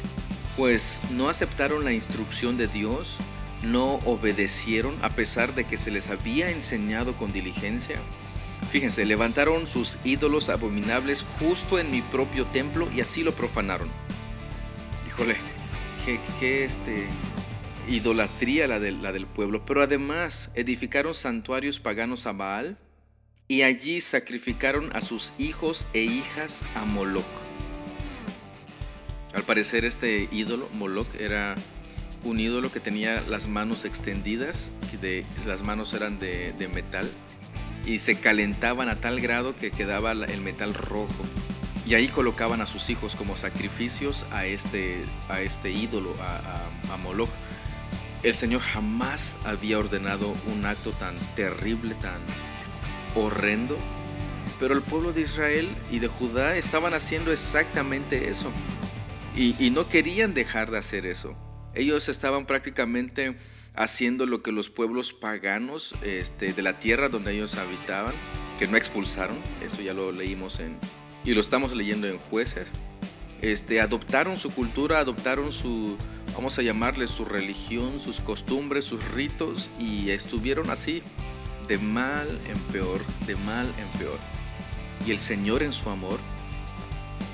Pues 0.56 1.00
no 1.10 1.28
aceptaron 1.28 1.84
la 1.84 1.92
instrucción 1.92 2.56
de 2.56 2.68
Dios, 2.68 3.16
no 3.62 3.96
obedecieron 4.06 4.96
a 5.02 5.10
pesar 5.10 5.54
de 5.54 5.64
que 5.64 5.76
se 5.76 5.90
les 5.90 6.08
había 6.08 6.50
enseñado 6.50 7.14
con 7.14 7.32
diligencia. 7.32 7.98
Fíjense, 8.70 9.04
levantaron 9.04 9.66
sus 9.66 9.98
ídolos 10.04 10.48
abominables 10.48 11.26
justo 11.38 11.78
en 11.78 11.90
mi 11.90 12.02
propio 12.02 12.46
templo 12.46 12.88
y 12.94 13.00
así 13.00 13.22
lo 13.22 13.32
profanaron. 13.32 13.90
Híjole, 15.06 15.36
qué, 16.04 16.20
qué 16.38 16.64
este, 16.64 17.08
idolatría 17.88 18.66
la, 18.66 18.78
la 18.78 19.12
del 19.12 19.26
pueblo, 19.26 19.64
pero 19.64 19.82
además 19.82 20.50
edificaron 20.54 21.14
santuarios 21.14 21.80
paganos 21.80 22.26
a 22.26 22.32
Baal 22.32 22.78
y 23.48 23.62
allí 23.62 24.00
sacrificaron 24.00 24.94
a 24.94 25.00
sus 25.00 25.32
hijos 25.38 25.84
e 25.92 26.02
hijas 26.02 26.62
a 26.76 26.84
Moloch. 26.84 27.24
Al 29.34 29.42
parecer 29.42 29.84
este 29.84 30.28
ídolo, 30.30 30.68
Moloch, 30.72 31.12
era 31.18 31.56
un 32.24 32.40
ídolo 32.40 32.70
que 32.70 32.80
tenía 32.80 33.22
las 33.22 33.48
manos 33.48 33.84
extendidas, 33.84 34.70
las 35.46 35.62
manos 35.62 35.94
eran 35.94 36.18
de, 36.18 36.70
metal 36.72 37.10
y 37.86 37.98
se 37.98 38.16
calentaban 38.16 38.88
a 38.88 38.96
tal 38.96 39.20
grado 39.20 39.56
que 39.56 39.70
quedaba 39.70 40.12
el 40.12 40.40
metal 40.40 40.74
rojo. 40.74 41.24
Y 41.86 41.94
ahí 41.94 42.08
colocaban 42.08 42.60
a 42.60 42.66
sus 42.66 42.88
hijos 42.90 43.16
como 43.16 43.36
sacrificios 43.36 44.24
a 44.30 44.46
este, 44.46 45.04
a 45.28 45.40
este 45.40 45.70
ídolo, 45.70 46.14
a, 46.20 46.36
a, 46.90 46.94
a 46.94 46.96
Moloch. 46.98 47.30
El 48.22 48.34
Señor 48.34 48.60
jamás 48.60 49.36
había 49.44 49.78
ordenado 49.78 50.34
un 50.52 50.66
acto 50.66 50.92
tan 50.92 51.16
terrible, 51.34 51.94
tan 51.94 52.20
horrendo, 53.14 53.76
pero 54.58 54.74
el 54.74 54.82
pueblo 54.82 55.12
de 55.12 55.22
Israel 55.22 55.68
y 55.90 55.98
de 56.00 56.08
Judá 56.08 56.56
estaban 56.56 56.92
haciendo 56.94 57.32
exactamente 57.32 58.28
eso. 58.28 58.52
Y, 59.36 59.70
no 59.70 59.88
querían 59.88 60.34
dejar 60.34 60.70
de 60.70 60.78
hacer 60.78 61.06
eso. 61.06 61.34
Ellos 61.74 62.08
estaban 62.08 62.46
prácticamente 62.46 63.36
haciendo 63.74 64.26
lo 64.26 64.42
que 64.42 64.52
los 64.52 64.70
pueblos 64.70 65.12
paganos 65.12 65.94
este, 66.02 66.52
de 66.52 66.62
la 66.62 66.78
tierra 66.78 67.08
donde 67.08 67.32
ellos 67.32 67.54
habitaban, 67.54 68.14
que 68.58 68.66
no 68.66 68.76
expulsaron, 68.76 69.38
eso 69.64 69.80
ya 69.80 69.94
lo 69.94 70.12
leímos 70.12 70.60
en, 70.60 70.78
y 71.24 71.34
lo 71.34 71.40
estamos 71.40 71.74
leyendo 71.74 72.08
en 72.08 72.18
jueces, 72.18 72.68
este, 73.40 73.80
adoptaron 73.80 74.36
su 74.36 74.50
cultura, 74.50 74.98
adoptaron 74.98 75.52
su, 75.52 75.96
vamos 76.34 76.58
a 76.58 76.62
llamarle 76.62 77.06
su 77.06 77.24
religión, 77.24 77.98
sus 78.00 78.20
costumbres, 78.20 78.84
sus 78.84 79.02
ritos 79.12 79.70
y 79.78 80.10
estuvieron 80.10 80.70
así, 80.70 81.02
de 81.66 81.78
mal 81.78 82.28
en 82.48 82.58
peor, 82.72 83.00
de 83.26 83.36
mal 83.36 83.72
en 83.78 83.98
peor. 83.98 84.18
Y 85.06 85.12
el 85.12 85.18
Señor 85.18 85.62
en 85.62 85.72
su 85.72 85.88
amor, 85.88 86.18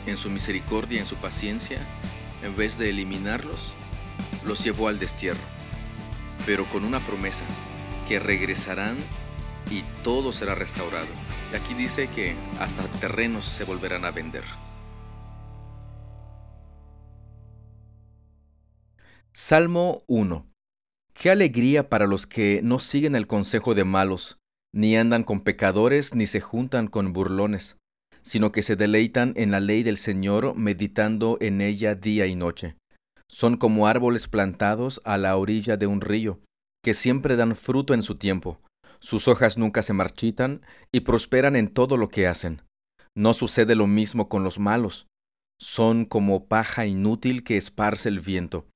en 0.06 0.16
su 0.16 0.30
misericordia, 0.30 1.00
en 1.00 1.06
su 1.06 1.16
paciencia, 1.16 1.84
en 2.44 2.54
vez 2.54 2.78
de 2.78 2.90
eliminarlos, 2.90 3.74
los 4.44 4.62
llevó 4.62 4.88
al 4.88 4.98
destierro, 4.98 5.40
pero 6.44 6.64
con 6.66 6.84
una 6.84 7.04
promesa, 7.04 7.44
que 8.08 8.18
regresarán 8.18 8.96
y 9.70 9.82
todo 10.02 10.32
será 10.32 10.54
restaurado. 10.54 11.08
Y 11.52 11.56
aquí 11.56 11.74
dice 11.74 12.08
que 12.08 12.36
hasta 12.60 12.82
terrenos 13.00 13.44
se 13.44 13.64
volverán 13.64 14.04
a 14.04 14.10
vender. 14.10 14.44
Salmo 19.32 19.98
1 20.06 20.46
Qué 21.12 21.30
alegría 21.30 21.88
para 21.88 22.06
los 22.06 22.26
que 22.26 22.60
no 22.62 22.78
siguen 22.78 23.14
el 23.16 23.26
consejo 23.26 23.74
de 23.74 23.84
malos, 23.84 24.38
ni 24.72 24.96
andan 24.96 25.24
con 25.24 25.40
pecadores, 25.40 26.14
ni 26.14 26.26
se 26.26 26.40
juntan 26.40 26.88
con 26.88 27.12
burlones, 27.12 27.78
sino 28.22 28.52
que 28.52 28.62
se 28.62 28.76
deleitan 28.76 29.32
en 29.36 29.50
la 29.50 29.60
ley 29.60 29.82
del 29.82 29.96
Señor, 29.96 30.56
meditando 30.56 31.38
en 31.40 31.60
ella 31.60 31.94
día 31.94 32.26
y 32.26 32.34
noche. 32.34 32.76
Son 33.28 33.56
como 33.56 33.86
árboles 33.86 34.28
plantados 34.28 35.00
a 35.04 35.18
la 35.18 35.36
orilla 35.36 35.76
de 35.76 35.86
un 35.86 36.00
río, 36.00 36.40
que 36.84 36.94
siempre 36.94 37.36
dan 37.36 37.56
fruto 37.56 37.94
en 37.94 38.02
su 38.02 38.16
tiempo. 38.16 38.60
Sus 38.98 39.28
hojas 39.28 39.58
nunca 39.58 39.82
se 39.82 39.92
marchitan 39.92 40.62
y 40.92 41.00
prosperan 41.00 41.56
en 41.56 41.68
todo 41.68 41.96
lo 41.96 42.08
que 42.08 42.26
hacen. 42.26 42.62
No 43.14 43.34
sucede 43.34 43.74
lo 43.74 43.86
mismo 43.86 44.28
con 44.28 44.44
los 44.44 44.58
malos. 44.58 45.06
Son 45.60 46.04
como 46.04 46.46
paja 46.46 46.86
inútil 46.86 47.44
que 47.44 47.56
esparce 47.56 48.08
el 48.08 48.20
viento 48.20 48.66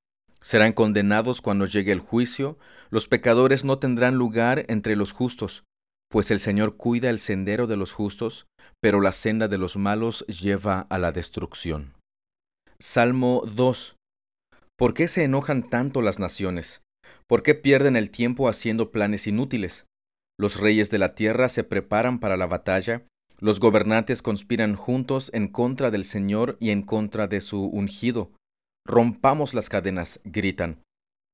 Serán 0.42 0.72
condenados 0.72 1.42
cuando 1.42 1.66
llegue 1.66 1.92
el 1.92 2.00
juicio, 2.00 2.58
los 2.88 3.08
pecadores 3.08 3.64
no 3.64 3.78
tendrán 3.78 4.14
lugar 4.14 4.64
entre 4.68 4.96
los 4.96 5.12
justos, 5.12 5.64
pues 6.08 6.30
el 6.30 6.40
Señor 6.40 6.76
cuida 6.76 7.10
el 7.10 7.18
sendero 7.18 7.66
de 7.66 7.76
los 7.76 7.92
justos, 7.92 8.46
pero 8.80 9.00
la 9.00 9.12
senda 9.12 9.48
de 9.48 9.58
los 9.58 9.76
malos 9.76 10.24
lleva 10.26 10.80
a 10.88 10.98
la 10.98 11.12
destrucción. 11.12 11.94
Salmo 12.78 13.42
2. 13.46 13.96
¿Por 14.80 14.94
qué 14.94 15.08
se 15.08 15.24
enojan 15.24 15.68
tanto 15.68 16.00
las 16.00 16.18
naciones? 16.18 16.80
¿Por 17.26 17.42
qué 17.42 17.54
pierden 17.54 17.96
el 17.96 18.10
tiempo 18.10 18.48
haciendo 18.48 18.90
planes 18.90 19.26
inútiles? 19.26 19.84
Los 20.38 20.58
reyes 20.58 20.90
de 20.90 20.96
la 20.96 21.14
tierra 21.14 21.50
se 21.50 21.64
preparan 21.64 22.18
para 22.18 22.38
la 22.38 22.46
batalla, 22.46 23.06
los 23.40 23.60
gobernantes 23.60 24.22
conspiran 24.22 24.76
juntos 24.76 25.30
en 25.34 25.48
contra 25.48 25.90
del 25.90 26.06
Señor 26.06 26.56
y 26.60 26.70
en 26.70 26.80
contra 26.80 27.28
de 27.28 27.42
su 27.42 27.66
ungido. 27.66 28.30
Rompamos 28.86 29.52
las 29.52 29.68
cadenas, 29.68 30.22
gritan, 30.24 30.80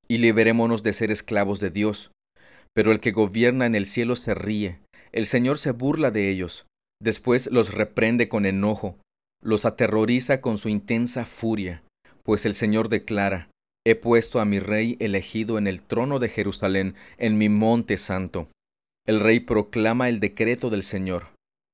y 0.09 0.19
liberémonos 0.19 0.83
de 0.83 0.93
ser 0.93 1.13
esclavos 1.13 1.61
de 1.61 1.71
Dios. 1.71 2.11
Pero 2.75 2.91
el 2.91 2.99
que 2.99 3.13
gobierna 3.13 3.65
en 3.67 3.77
el 3.77 3.87
cielo 3.87 4.17
se 4.17 4.35
ríe, 4.35 4.81
el 5.13 5.29
Señor 5.29 5.59
se 5.59 5.71
burla 5.71 6.11
de 6.11 6.31
ellos, 6.31 6.67
después 7.01 7.49
los 7.53 7.73
reprende 7.73 8.29
con 8.29 8.45
enojo, 8.45 8.99
los 9.41 9.65
aterroriza 9.65 10.41
con 10.41 10.59
su 10.59 10.69
intensa 10.69 11.25
furia, 11.27 11.85
pues 12.27 12.45
el 12.45 12.55
Señor 12.55 12.89
declara, 12.89 13.49
He 13.87 13.95
puesto 13.95 14.41
a 14.41 14.45
mi 14.45 14.59
rey 14.59 14.97
elegido 14.99 15.59
en 15.59 15.69
el 15.69 15.81
trono 15.81 16.19
de 16.19 16.29
Jerusalén, 16.29 16.97
en 17.19 17.39
mi 17.39 17.49
monte 17.49 17.99
santo. 17.99 18.49
El 19.07 19.21
rey 19.21 19.39
proclama 19.39 20.09
el 20.09 20.19
decreto 20.19 20.69
del 20.69 20.83
Señor. 20.83 21.29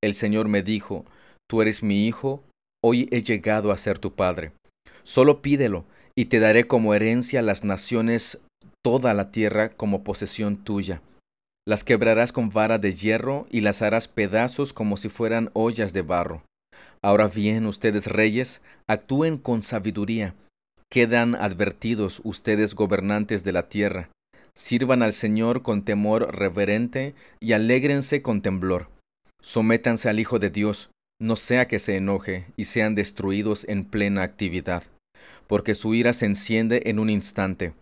El 0.05 0.13
Señor 0.13 0.49
me 0.49 0.63
dijo, 0.63 1.07
Tú 1.49 1.63
eres 1.63 1.83
mi 1.83 2.07
hijo, 2.07 2.45
hoy 2.85 3.09
he 3.11 3.23
llegado 3.23 3.73
a 3.73 3.79
ser 3.79 3.99
tu 3.99 4.13
padre. 4.15 4.53
Solo 5.03 5.41
pídelo, 5.41 5.87
y 6.15 6.27
te 6.27 6.39
daré 6.39 6.67
como 6.67 6.95
herencia 6.95 7.41
las 7.41 7.65
naciones 7.65 8.39
toda 8.85 9.15
la 9.15 9.31
tierra 9.31 9.71
como 9.71 10.05
posesión 10.05 10.63
tuya. 10.63 11.01
Las 11.67 11.83
quebrarás 11.83 12.31
con 12.31 12.51
vara 12.51 12.79
de 12.79 12.93
hierro 12.93 13.47
y 13.51 13.63
las 13.63 13.81
harás 13.81 14.07
pedazos 14.07 14.75
como 14.75 14.99
si 14.99 15.09
fueran 15.09 15.51
ollas 15.55 15.95
de 15.95 16.03
barro. 16.03 16.43
Ahora 17.03 17.29
bien, 17.29 17.67
ustedes 17.67 18.07
reyes, 18.07 18.63
actúen 18.87 19.39
con 19.39 19.63
sabiduría. 19.63 20.35
Quedan 20.91 21.35
advertidos 21.35 22.21
ustedes 22.25 22.75
gobernantes 22.75 23.45
de 23.45 23.53
la 23.53 23.69
tierra. 23.69 24.11
Sirvan 24.55 25.03
al 25.03 25.13
Señor 25.13 25.63
con 25.63 25.85
temor 25.85 26.35
reverente 26.35 27.15
y 27.41 27.53
alégrense 27.53 28.23
con 28.23 28.43
temblor. 28.43 28.89
Sométanse 29.41 30.09
al 30.09 30.21
Hijo 30.21 30.39
de 30.39 30.51
Dios, 30.51 30.91
no 31.21 31.37
sea 31.37 31.67
que 31.67 31.79
se 31.79 31.97
enoje 31.97 32.47
y 32.57 32.67
sean 32.67 32.95
destruidos 32.95 33.67
en 33.69 33.85
plena 33.85 34.23
actividad, 34.23 34.85
porque 35.47 35.75
su 35.75 35.95
ira 35.95 36.13
se 36.13 36.27
enciende 36.27 36.83
en 36.87 36.99
un 36.99 37.11
instante 37.11 37.73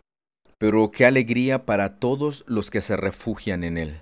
pero 0.61 0.91
qué 0.91 1.07
alegría 1.07 1.65
para 1.65 1.97
todos 1.97 2.45
los 2.47 2.71
que 2.71 2.83
se 2.83 2.95
refugian 2.95 3.65
en 3.65 3.79
Él. 3.79 4.01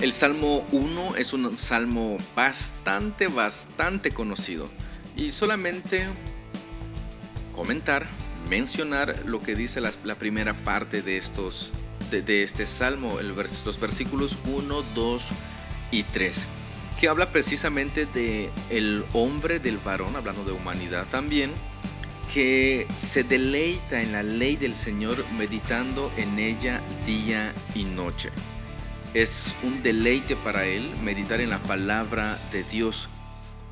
El 0.00 0.12
Salmo 0.12 0.66
1 0.72 1.16
es 1.16 1.32
un 1.32 1.56
salmo 1.56 2.18
bastante, 2.34 3.28
bastante 3.28 4.10
conocido. 4.10 4.68
Y 5.16 5.30
solamente 5.30 6.06
comentar, 7.54 8.06
mencionar 8.50 9.22
lo 9.24 9.40
que 9.40 9.54
dice 9.54 9.80
la, 9.80 9.92
primera 10.16 10.52
parte 10.52 11.00
de, 11.00 11.16
estos, 11.16 11.72
de, 12.10 12.42
este 12.42 12.66
salmo, 12.66 13.20
los 13.20 13.80
versículos 13.80 14.36
1, 14.46 14.82
2 14.94 15.22
y 15.92 16.02
3, 16.02 16.46
que 17.00 17.08
habla 17.08 17.30
precisamente 17.30 18.06
de 18.06 18.50
el 18.70 19.04
hombre 19.12 19.60
del 19.60 19.78
varón, 19.78 20.16
hablando 20.16 20.44
de 20.44 20.52
humanidad 20.52 21.06
también, 21.08 21.52
que 22.32 22.88
se 22.96 23.22
deleita 23.22 24.02
en 24.02 24.10
la 24.12 24.24
ley 24.24 24.56
del 24.56 24.74
Señor 24.74 25.24
meditando 25.38 26.10
en 26.16 26.40
ella 26.40 26.82
día 27.06 27.54
y 27.76 27.84
noche. 27.84 28.30
Es 29.14 29.54
un 29.62 29.80
deleite 29.84 30.34
para 30.34 30.66
él 30.66 30.90
meditar 31.04 31.40
en 31.40 31.48
la 31.48 31.62
palabra 31.62 32.36
de 32.50 32.64
Dios. 32.64 33.08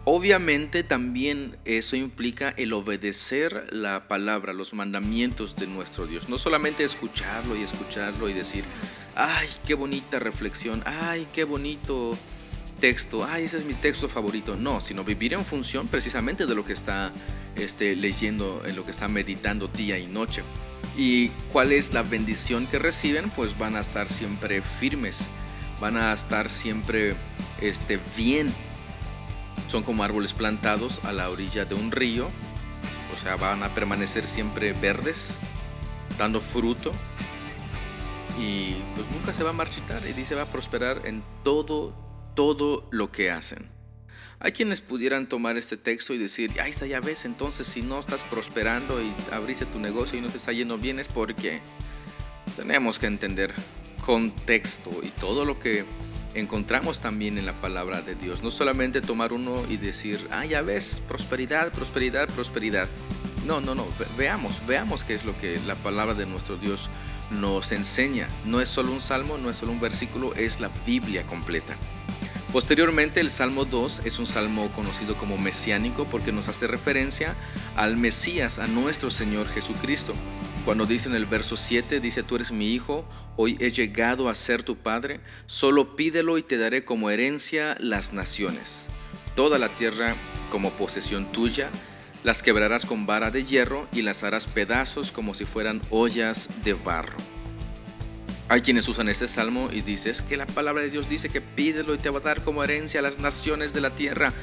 Obviamente 0.04 0.84
también 0.84 1.56
eso 1.64 1.96
implica 1.96 2.50
el 2.56 2.72
obedecer 2.72 3.66
la 3.72 4.06
palabra, 4.06 4.52
los 4.52 4.72
mandamientos 4.72 5.56
de 5.56 5.66
nuestro 5.66 6.06
Dios. 6.06 6.28
No 6.28 6.38
solamente 6.38 6.84
escucharlo 6.84 7.56
y 7.56 7.62
escucharlo 7.62 8.28
y 8.28 8.32
decir, 8.32 8.64
ay, 9.16 9.48
qué 9.66 9.74
bonita 9.74 10.20
reflexión, 10.20 10.84
ay, 10.86 11.26
qué 11.32 11.42
bonito 11.42 12.16
texto, 12.80 13.24
ay, 13.24 13.44
ese 13.44 13.58
es 13.58 13.64
mi 13.64 13.74
texto 13.74 14.08
favorito. 14.08 14.56
No, 14.56 14.80
sino 14.80 15.02
vivir 15.02 15.34
en 15.34 15.44
función 15.44 15.88
precisamente 15.88 16.46
de 16.46 16.54
lo 16.54 16.64
que 16.64 16.72
está 16.72 17.12
este, 17.56 17.96
leyendo, 17.96 18.62
en 18.64 18.76
lo 18.76 18.84
que 18.84 18.92
está 18.92 19.08
meditando 19.08 19.66
día 19.66 19.98
y 19.98 20.06
noche. 20.06 20.44
¿Y 20.96 21.28
cuál 21.52 21.72
es 21.72 21.92
la 21.92 22.02
bendición 22.02 22.66
que 22.66 22.78
reciben? 22.78 23.30
Pues 23.30 23.58
van 23.58 23.76
a 23.76 23.80
estar 23.80 24.08
siempre 24.08 24.60
firmes, 24.60 25.26
van 25.80 25.96
a 25.96 26.12
estar 26.12 26.50
siempre 26.50 27.14
este, 27.60 27.98
bien. 28.16 28.52
Son 29.68 29.82
como 29.82 30.04
árboles 30.04 30.34
plantados 30.34 31.00
a 31.04 31.12
la 31.12 31.30
orilla 31.30 31.64
de 31.64 31.74
un 31.74 31.90
río, 31.92 32.28
o 33.14 33.16
sea, 33.20 33.36
van 33.36 33.62
a 33.62 33.74
permanecer 33.74 34.26
siempre 34.26 34.72
verdes, 34.74 35.38
dando 36.18 36.40
fruto 36.40 36.92
y 38.38 38.74
pues 38.94 39.10
nunca 39.10 39.32
se 39.34 39.44
va 39.44 39.50
a 39.50 39.54
marchitar 39.54 40.02
y 40.06 40.12
dice 40.12 40.34
va 40.34 40.42
a 40.42 40.46
prosperar 40.46 41.02
en 41.04 41.22
todo 41.44 41.94
todo 42.34 42.86
lo 42.90 43.10
que 43.12 43.30
hacen. 43.30 43.71
Hay 44.44 44.50
quienes 44.50 44.80
pudieran 44.80 45.28
tomar 45.28 45.56
este 45.56 45.76
texto 45.76 46.14
y 46.14 46.18
decir, 46.18 46.50
ay, 46.60 46.72
ya 46.72 46.98
ves, 46.98 47.24
entonces 47.24 47.64
si 47.64 47.80
no 47.80 48.00
estás 48.00 48.24
prosperando 48.24 49.00
y 49.00 49.14
abriste 49.30 49.66
tu 49.66 49.78
negocio 49.78 50.18
y 50.18 50.20
no 50.20 50.30
te 50.30 50.36
está 50.36 50.50
yendo 50.50 50.78
bien 50.78 50.98
es 50.98 51.06
porque 51.06 51.60
tenemos 52.56 52.98
que 52.98 53.06
entender 53.06 53.54
contexto 54.04 54.90
y 55.00 55.10
todo 55.10 55.44
lo 55.44 55.60
que 55.60 55.84
encontramos 56.34 56.98
también 56.98 57.38
en 57.38 57.46
la 57.46 57.52
palabra 57.60 58.02
de 58.02 58.16
Dios. 58.16 58.42
No 58.42 58.50
solamente 58.50 59.00
tomar 59.00 59.32
uno 59.32 59.64
y 59.68 59.76
decir, 59.76 60.26
ah, 60.32 60.44
ya 60.44 60.60
ves, 60.62 61.00
prosperidad, 61.06 61.72
prosperidad, 61.72 62.28
prosperidad. 62.28 62.88
No, 63.46 63.60
no, 63.60 63.76
no, 63.76 63.86
veamos, 64.18 64.66
veamos 64.66 65.04
qué 65.04 65.14
es 65.14 65.24
lo 65.24 65.38
que 65.38 65.60
la 65.60 65.76
palabra 65.76 66.14
de 66.14 66.26
nuestro 66.26 66.56
Dios 66.56 66.90
nos 67.30 67.70
enseña. 67.70 68.28
No 68.44 68.60
es 68.60 68.68
solo 68.68 68.90
un 68.90 69.00
salmo, 69.00 69.38
no 69.38 69.50
es 69.50 69.58
solo 69.58 69.70
un 69.70 69.80
versículo, 69.80 70.34
es 70.34 70.58
la 70.58 70.70
Biblia 70.84 71.24
completa. 71.26 71.76
Posteriormente, 72.52 73.20
el 73.20 73.30
Salmo 73.30 73.64
2 73.64 74.02
es 74.04 74.18
un 74.18 74.26
salmo 74.26 74.70
conocido 74.72 75.16
como 75.16 75.38
mesiánico 75.38 76.04
porque 76.04 76.32
nos 76.32 76.48
hace 76.48 76.66
referencia 76.66 77.34
al 77.76 77.96
Mesías, 77.96 78.58
a 78.58 78.66
nuestro 78.66 79.10
Señor 79.10 79.48
Jesucristo. 79.48 80.12
Cuando 80.66 80.84
dice 80.84 81.08
en 81.08 81.14
el 81.14 81.24
verso 81.24 81.56
7, 81.56 81.98
dice, 81.98 82.22
tú 82.22 82.36
eres 82.36 82.52
mi 82.52 82.74
hijo, 82.74 83.08
hoy 83.36 83.56
he 83.58 83.70
llegado 83.70 84.28
a 84.28 84.34
ser 84.34 84.64
tu 84.64 84.76
padre, 84.76 85.20
solo 85.46 85.96
pídelo 85.96 86.36
y 86.36 86.42
te 86.42 86.58
daré 86.58 86.84
como 86.84 87.08
herencia 87.08 87.74
las 87.80 88.12
naciones. 88.12 88.88
Toda 89.34 89.58
la 89.58 89.70
tierra 89.70 90.14
como 90.50 90.72
posesión 90.72 91.32
tuya, 91.32 91.70
las 92.22 92.42
quebrarás 92.42 92.84
con 92.84 93.06
vara 93.06 93.30
de 93.30 93.44
hierro 93.44 93.88
y 93.94 94.02
las 94.02 94.24
harás 94.24 94.44
pedazos 94.44 95.10
como 95.10 95.32
si 95.32 95.46
fueran 95.46 95.80
ollas 95.88 96.50
de 96.62 96.74
barro. 96.74 97.16
Hay 98.52 98.60
quienes 98.60 98.86
usan 98.86 99.08
este 99.08 99.28
salmo 99.28 99.70
y 99.72 99.80
dices 99.80 100.20
que 100.20 100.36
la 100.36 100.44
palabra 100.44 100.82
de 100.82 100.90
Dios 100.90 101.08
dice 101.08 101.30
que 101.30 101.40
pídelo 101.40 101.94
y 101.94 101.98
te 101.98 102.10
va 102.10 102.18
a 102.18 102.20
dar 102.20 102.44
como 102.44 102.62
herencia 102.62 103.00
a 103.00 103.02
las 103.02 103.18
naciones 103.18 103.72
de 103.72 103.80
la 103.80 103.94
tierra. 103.94 104.34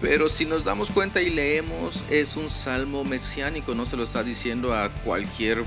Pero 0.00 0.28
si 0.28 0.46
nos 0.46 0.64
damos 0.64 0.90
cuenta 0.90 1.22
y 1.22 1.30
leemos, 1.30 2.02
es 2.10 2.34
un 2.34 2.50
salmo 2.50 3.04
mesiánico, 3.04 3.76
no 3.76 3.86
se 3.86 3.96
lo 3.96 4.02
está 4.02 4.24
diciendo 4.24 4.74
a 4.74 4.92
cualquier 4.92 5.62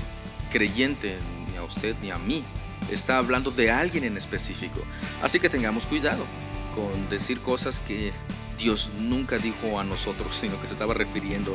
creyente, 0.50 1.16
ni 1.50 1.56
a 1.56 1.62
usted 1.62 1.96
ni 2.02 2.10
a 2.10 2.18
mí. 2.18 2.44
Está 2.90 3.16
hablando 3.16 3.50
de 3.50 3.70
alguien 3.70 4.04
en 4.04 4.18
específico. 4.18 4.82
Así 5.22 5.40
que 5.40 5.48
tengamos 5.48 5.86
cuidado 5.86 6.26
con 6.74 7.08
decir 7.08 7.40
cosas 7.40 7.80
que 7.80 8.12
Dios 8.58 8.90
nunca 8.98 9.38
dijo 9.38 9.80
a 9.80 9.84
nosotros, 9.84 10.36
sino 10.36 10.60
que 10.60 10.66
se 10.66 10.74
estaba 10.74 10.92
refiriendo 10.92 11.54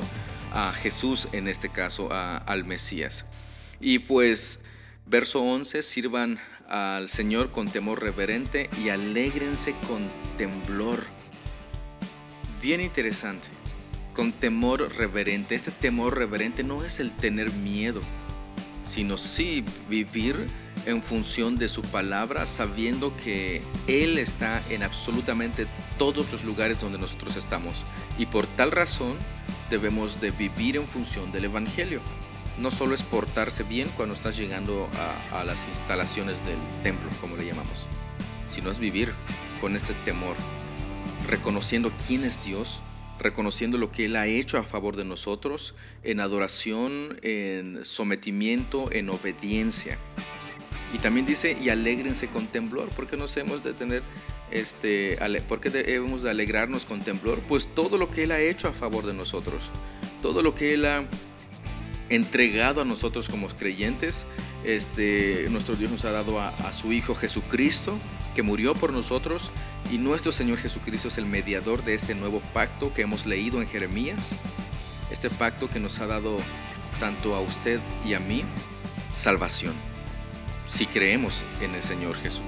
a 0.51 0.73
Jesús, 0.73 1.27
en 1.33 1.47
este 1.47 1.69
caso 1.69 2.09
al 2.11 2.63
Mesías. 2.63 3.25
Y 3.79 3.99
pues 3.99 4.59
Verso 5.07 5.39
11, 5.43 5.83
sirvan 5.83 6.39
al 6.67 7.09
Señor 7.09 7.51
con 7.51 7.69
temor 7.69 8.01
reverente 8.01 8.71
y 8.83 8.89
alégrense 8.89 9.75
con 9.87 10.09
temblor. 10.35 11.03
Bien 12.59 12.81
interesante, 12.81 13.45
con 14.15 14.31
temor 14.31 14.91
reverente. 14.97 15.53
Este 15.53 15.69
temor 15.69 16.17
reverente 16.17 16.63
no 16.63 16.83
es 16.83 16.99
el 16.99 17.13
tener 17.13 17.51
miedo, 17.53 18.01
sino 18.83 19.19
sí 19.19 19.63
vivir 19.87 20.47
en 20.87 21.03
función 21.03 21.59
de 21.59 21.69
su 21.69 21.83
palabra, 21.83 22.47
sabiendo 22.47 23.15
que 23.15 23.61
Él 23.85 24.17
está 24.17 24.59
en 24.71 24.81
absolutamente 24.81 25.67
todos 25.99 26.31
los 26.31 26.43
lugares 26.43 26.79
donde 26.79 26.97
nosotros 26.97 27.35
estamos. 27.35 27.83
Y 28.17 28.25
por 28.25 28.47
tal 28.47 28.71
razón 28.71 29.17
debemos 29.69 30.19
de 30.19 30.31
vivir 30.31 30.77
en 30.77 30.87
función 30.87 31.31
del 31.31 31.45
Evangelio 31.45 32.01
no 32.57 32.71
solo 32.71 32.95
es 32.95 33.03
portarse 33.03 33.63
bien 33.63 33.89
cuando 33.95 34.15
estás 34.15 34.37
llegando 34.37 34.89
a, 35.31 35.43
las 35.43 35.67
instalaciones 35.67 36.45
del 36.45 36.57
templo, 36.83 37.09
como 37.21 37.35
le 37.35 37.45
llamamos, 37.45 37.85
sino 38.47 38.71
es 38.71 38.79
vivir 38.79 39.13
con 39.61 39.75
este 39.75 39.93
temor, 40.05 40.35
reconociendo 41.27 41.91
quién 42.07 42.23
es 42.23 42.43
Dios, 42.43 42.79
reconociendo 43.19 43.77
lo 43.77 43.91
que 43.91 44.05
Él 44.05 44.15
ha 44.15 44.27
hecho 44.27 44.57
a 44.57 44.63
favor 44.63 44.95
de 44.95 45.05
nosotros, 45.05 45.75
en 46.03 46.19
adoración, 46.19 47.17
en 47.21 47.85
sometimiento, 47.85 48.89
en 48.91 49.09
obediencia. 49.09 49.97
Y 50.93 50.99
también 50.99 51.25
dice, 51.25 51.57
y 51.61 51.69
alégrense 51.69 52.27
con 52.27 52.47
temblor, 52.47 52.89
porque 52.95 53.17
nos 53.17 53.35
hemos 53.37 53.63
de 53.63 53.73
tener, 53.73 54.01
este, 54.51 55.17
¿por 55.47 55.59
qué 55.59 55.69
debemos 55.69 56.23
de 56.23 56.29
alegrarnos 56.29 56.85
con 56.85 57.01
temblor? 57.01 57.39
Pues 57.47 57.67
todo 57.67 57.97
lo 57.97 58.09
que 58.09 58.23
Él 58.23 58.31
ha 58.31 58.39
hecho 58.39 58.69
a 58.69 58.73
favor 58.73 59.05
de 59.05 59.13
nosotros, 59.13 59.63
todo 60.21 60.41
lo 60.41 60.55
que 60.55 60.73
Él 60.73 60.85
ha 60.85 61.05
entregado 62.09 62.81
a 62.81 62.85
nosotros 62.85 63.29
como 63.29 63.47
creyentes. 63.47 64.25
Este, 64.63 65.47
nuestro 65.49 65.75
Dios 65.75 65.91
nos 65.91 66.05
ha 66.05 66.11
dado 66.11 66.39
a, 66.39 66.49
a, 66.49 66.73
su 66.73 66.91
Hijo 66.91 67.15
Jesucristo, 67.15 67.97
que 68.33 68.43
murió 68.43 68.73
por 68.73 68.91
nosotros, 68.91 69.51
y 69.91 69.97
nuestro 69.97 70.31
Señor 70.31 70.57
Jesucristo 70.57 71.07
es 71.07 71.17
el 71.17 71.25
mediador 71.25 71.83
de 71.83 71.93
este 71.93 72.15
nuevo 72.15 72.41
pacto 72.53 72.93
que 72.93 73.03
hemos 73.03 73.25
leído 73.25 73.61
en 73.61 73.67
Jeremías, 73.67 74.31
este 75.11 75.29
pacto 75.29 75.69
que 75.69 75.79
nos 75.79 75.99
ha 75.99 76.07
dado 76.07 76.39
tanto 76.99 77.35
a 77.35 77.41
usted 77.41 77.79
y 78.05 78.13
a 78.13 78.19
mí 78.19 78.43
salvación, 79.11 79.73
si 80.67 80.85
creemos 80.85 81.43
en 81.61 81.75
el 81.75 81.83
Señor 81.83 82.17
Jesús. 82.17 82.43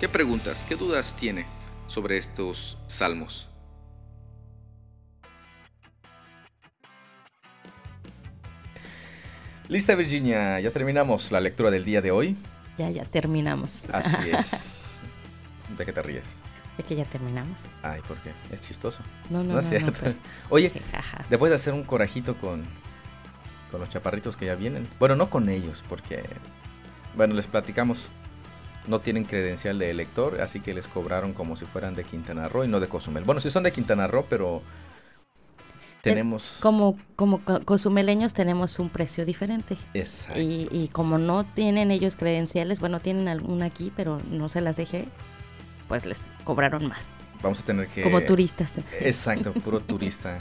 ¿Qué 0.00 0.08
preguntas, 0.08 0.64
qué 0.68 0.74
dudas 0.74 1.16
tiene 1.16 1.46
sobre 1.86 2.18
estos 2.18 2.78
salmos? 2.88 3.51
Lista 9.72 9.94
Virginia, 9.94 10.60
ya 10.60 10.70
terminamos 10.70 11.32
la 11.32 11.40
lectura 11.40 11.70
del 11.70 11.82
día 11.82 12.02
de 12.02 12.10
hoy. 12.10 12.36
Ya, 12.76 12.90
ya 12.90 13.06
terminamos. 13.06 13.88
Así 13.88 14.30
es. 14.30 15.00
¿De 15.78 15.86
qué 15.86 15.92
te 15.94 16.02
ríes? 16.02 16.42
Es 16.76 16.84
que 16.84 16.94
ya 16.94 17.06
terminamos. 17.06 17.64
Ay, 17.82 18.02
¿por 18.06 18.18
qué? 18.18 18.32
Es 18.52 18.60
chistoso. 18.60 19.02
No, 19.30 19.42
no, 19.42 19.54
No 19.54 19.60
es 19.60 19.68
cierto. 19.70 19.90
pero- 19.98 20.14
Oye, 20.50 20.70
después 21.30 21.48
de 21.48 21.56
hacer 21.56 21.72
un 21.72 21.84
corajito 21.84 22.36
con, 22.36 22.64
con 23.70 23.80
los 23.80 23.88
chaparritos 23.88 24.36
que 24.36 24.44
ya 24.44 24.56
vienen. 24.56 24.86
Bueno, 24.98 25.16
no 25.16 25.30
con 25.30 25.48
ellos, 25.48 25.82
porque, 25.88 26.22
bueno, 27.16 27.32
les 27.34 27.46
platicamos. 27.46 28.10
No 28.88 28.98
tienen 28.98 29.24
credencial 29.24 29.78
de 29.78 29.90
elector, 29.90 30.40
así 30.42 30.60
que 30.60 30.74
les 30.74 30.86
cobraron 30.86 31.32
como 31.32 31.56
si 31.56 31.64
fueran 31.64 31.94
de 31.94 32.04
Quintana 32.04 32.48
Roo 32.48 32.64
y 32.64 32.68
no 32.68 32.78
de 32.78 32.88
Cozumel. 32.88 33.24
Bueno, 33.24 33.40
sí 33.40 33.48
son 33.48 33.62
de 33.62 33.72
Quintana 33.72 34.06
Roo, 34.06 34.26
pero 34.28 34.60
tenemos... 36.02 36.58
Como, 36.60 36.98
como 37.16 37.42
co- 37.44 37.64
cozumeleños 37.64 38.34
tenemos 38.34 38.78
un 38.78 38.90
precio 38.90 39.24
diferente. 39.24 39.76
Exacto. 39.94 40.40
Y, 40.40 40.68
y 40.70 40.88
como 40.88 41.16
no 41.18 41.44
tienen 41.44 41.90
ellos 41.90 42.16
credenciales, 42.16 42.80
bueno, 42.80 43.00
tienen 43.00 43.28
alguna 43.28 43.66
aquí, 43.66 43.92
pero 43.96 44.20
no 44.30 44.48
se 44.48 44.60
las 44.60 44.76
dejé, 44.76 45.06
pues 45.88 46.04
les 46.04 46.28
cobraron 46.44 46.86
más. 46.88 47.06
Vamos 47.42 47.60
a 47.62 47.64
tener 47.64 47.88
que... 47.88 48.02
Como 48.02 48.20
turistas. 48.20 48.80
Exacto, 49.00 49.52
puro 49.54 49.80
turista. 49.80 50.38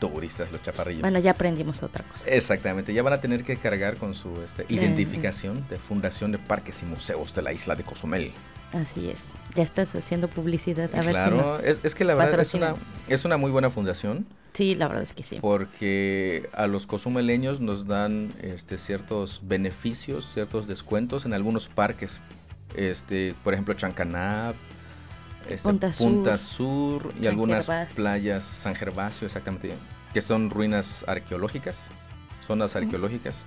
Turistas, 0.00 0.52
los 0.52 0.62
chaparrillos. 0.62 1.02
Bueno, 1.02 1.18
ya 1.18 1.32
aprendimos 1.32 1.82
otra 1.82 2.04
cosa. 2.04 2.28
Exactamente, 2.30 2.94
ya 2.94 3.02
van 3.02 3.12
a 3.14 3.20
tener 3.20 3.42
que 3.44 3.56
cargar 3.56 3.96
con 3.96 4.14
su 4.14 4.40
este, 4.42 4.64
identificación 4.68 5.66
de 5.68 5.78
Fundación 5.78 6.30
de 6.32 6.38
Parques 6.38 6.82
y 6.82 6.86
Museos 6.86 7.34
de 7.34 7.42
la 7.42 7.52
isla 7.52 7.74
de 7.74 7.82
Cozumel. 7.84 8.32
Así 8.72 9.08
es. 9.10 9.20
Ya 9.54 9.62
estás 9.62 9.94
haciendo 9.94 10.28
publicidad. 10.28 10.90
A 10.94 10.98
ver 10.98 11.04
si 11.04 11.10
claro, 11.10 11.36
nos... 11.36 11.64
es, 11.64 11.80
es 11.82 11.94
que 11.94 12.04
la 12.04 12.14
verdad 12.14 12.40
es 12.40 12.54
una, 12.54 12.68
patrocinan. 12.74 13.06
es 13.08 13.24
una 13.24 13.36
muy 13.36 13.50
buena 13.50 13.70
fundación 13.70 14.26
Sí, 14.58 14.74
la 14.74 14.88
verdad 14.88 15.04
es 15.04 15.12
que 15.12 15.22
sí. 15.22 15.38
porque 15.40 16.48
a 16.52 16.66
los 16.66 16.86
cozumeleños 16.88 17.60
nos 17.60 17.86
dan 17.86 18.32
este, 18.42 18.76
ciertos 18.76 19.42
beneficios, 19.44 20.32
ciertos 20.32 20.66
descuentos 20.66 21.24
en 21.26 21.32
algunos 21.32 21.68
parques. 21.68 22.20
Este, 22.74 23.34
por 23.44 23.54
ejemplo, 23.54 23.74
Chancanab, 23.74 24.56
este, 25.48 25.68
Punta 25.68 25.92
Sur, 25.92 26.38
Sur 26.38 27.12
y 27.20 27.24
San 27.24 27.32
algunas 27.32 27.66
Gervasio. 27.66 27.96
playas, 27.96 28.42
San 28.44 28.74
Gervasio, 28.74 29.26
exactamente, 29.26 29.74
que 30.12 30.22
son 30.22 30.50
ruinas 30.50 31.04
arqueológicas, 31.06 31.84
zonas 32.44 32.74
arqueológicas. 32.74 33.44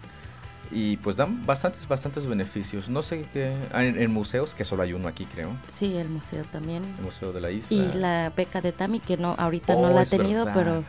Y 0.70 0.98
pues 0.98 1.16
dan 1.18 1.46
bastantes, 1.46 1.88
bastantes 1.88 2.26
beneficios. 2.26 2.88
No 2.88 3.02
sé 3.02 3.26
qué. 3.34 3.54
ah, 3.74 3.84
En, 3.84 4.00
en 4.02 4.12
museos, 4.12 4.56
que 4.56 4.64
solo 4.64 4.84
hay 4.84 4.94
uno 4.94 5.08
aquí, 5.08 5.26
creo. 5.26 5.50
Sí, 5.70 5.98
el 5.98 6.08
museo 6.10 6.44
también. 6.46 6.84
El 6.98 7.04
Museo 7.04 7.34
de 7.34 7.42
la 7.42 7.52
Isla. 7.52 7.78
Y 7.78 7.92
la 7.94 8.30
beca 8.36 8.62
de 8.62 8.72
Tami, 8.72 9.00
que 9.00 9.18
no 9.18 9.36
ahorita 9.38 9.76
Oh, 9.76 9.88
no 9.88 9.94
la 9.94 10.02
ha 10.02 10.06
tenido, 10.06 10.46
verdad. 10.46 10.60
pero, 10.64 10.84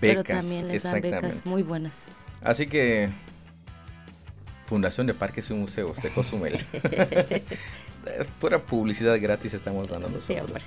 pero 0.00 0.20
becas, 0.22 0.40
también 0.40 0.68
les 0.68 0.82
dan 0.84 1.00
becas 1.02 1.44
muy 1.44 1.62
buenas. 1.62 2.02
Así 2.42 2.66
que. 2.68 3.10
Fundación 4.66 5.06
de 5.08 5.14
Parques 5.14 5.50
y 5.50 5.54
Museos 5.54 5.96
de 6.00 6.10
Cozumel. 6.10 6.54
Es 8.18 8.28
Pura 8.40 8.58
publicidad 8.62 9.20
gratis 9.20 9.52
estamos 9.52 9.88
dando 9.90 10.08
Sí, 10.08 10.14
nosotros. 10.34 10.42
hombre. 10.46 10.62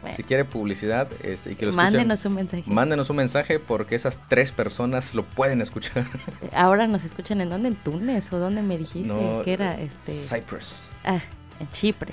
Bueno, 0.00 0.16
Si 0.16 0.22
quiere 0.22 0.44
publicidad 0.44 1.08
este, 1.22 1.52
y 1.52 1.54
que 1.54 1.66
lo 1.66 1.70
escuchen, 1.70 1.92
mándenos 1.92 2.24
un 2.24 2.34
mensaje. 2.34 2.62
mándenos 2.66 3.10
un 3.10 3.16
mensaje 3.16 3.58
porque 3.58 3.94
esas 3.94 4.20
tres 4.28 4.52
personas 4.52 5.14
lo 5.14 5.24
pueden 5.24 5.60
escuchar. 5.62 6.04
Ahora 6.54 6.86
nos 6.86 7.04
escuchan 7.04 7.40
en 7.40 7.50
dónde, 7.50 7.68
en 7.68 7.76
Túnez 7.76 8.32
o 8.32 8.38
dónde 8.38 8.62
me 8.62 8.76
dijiste 8.78 9.12
No, 9.12 9.42
que 9.42 9.52
era 9.52 9.80
este 9.80 10.12
Cyprus. 10.12 10.88
ah, 11.04 11.20
en 11.60 11.70
Chipre. 11.72 12.12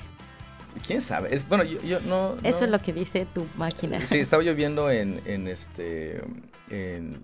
¿Quién 0.86 1.00
sabe? 1.02 1.34
Es, 1.34 1.46
bueno, 1.46 1.64
yo, 1.64 1.80
yo 1.82 2.00
no, 2.00 2.36
Eso 2.42 2.60
no- 2.60 2.64
es 2.66 2.70
lo 2.70 2.80
que 2.80 2.92
dice 2.92 3.26
tu 3.34 3.46
máquina. 3.56 4.04
Sí, 4.06 4.18
estaba 4.20 4.42
yo 4.42 4.54
viendo 4.54 4.90
en, 4.90 5.20
en 5.26 5.46
este. 5.48 6.22
En, 6.70 7.22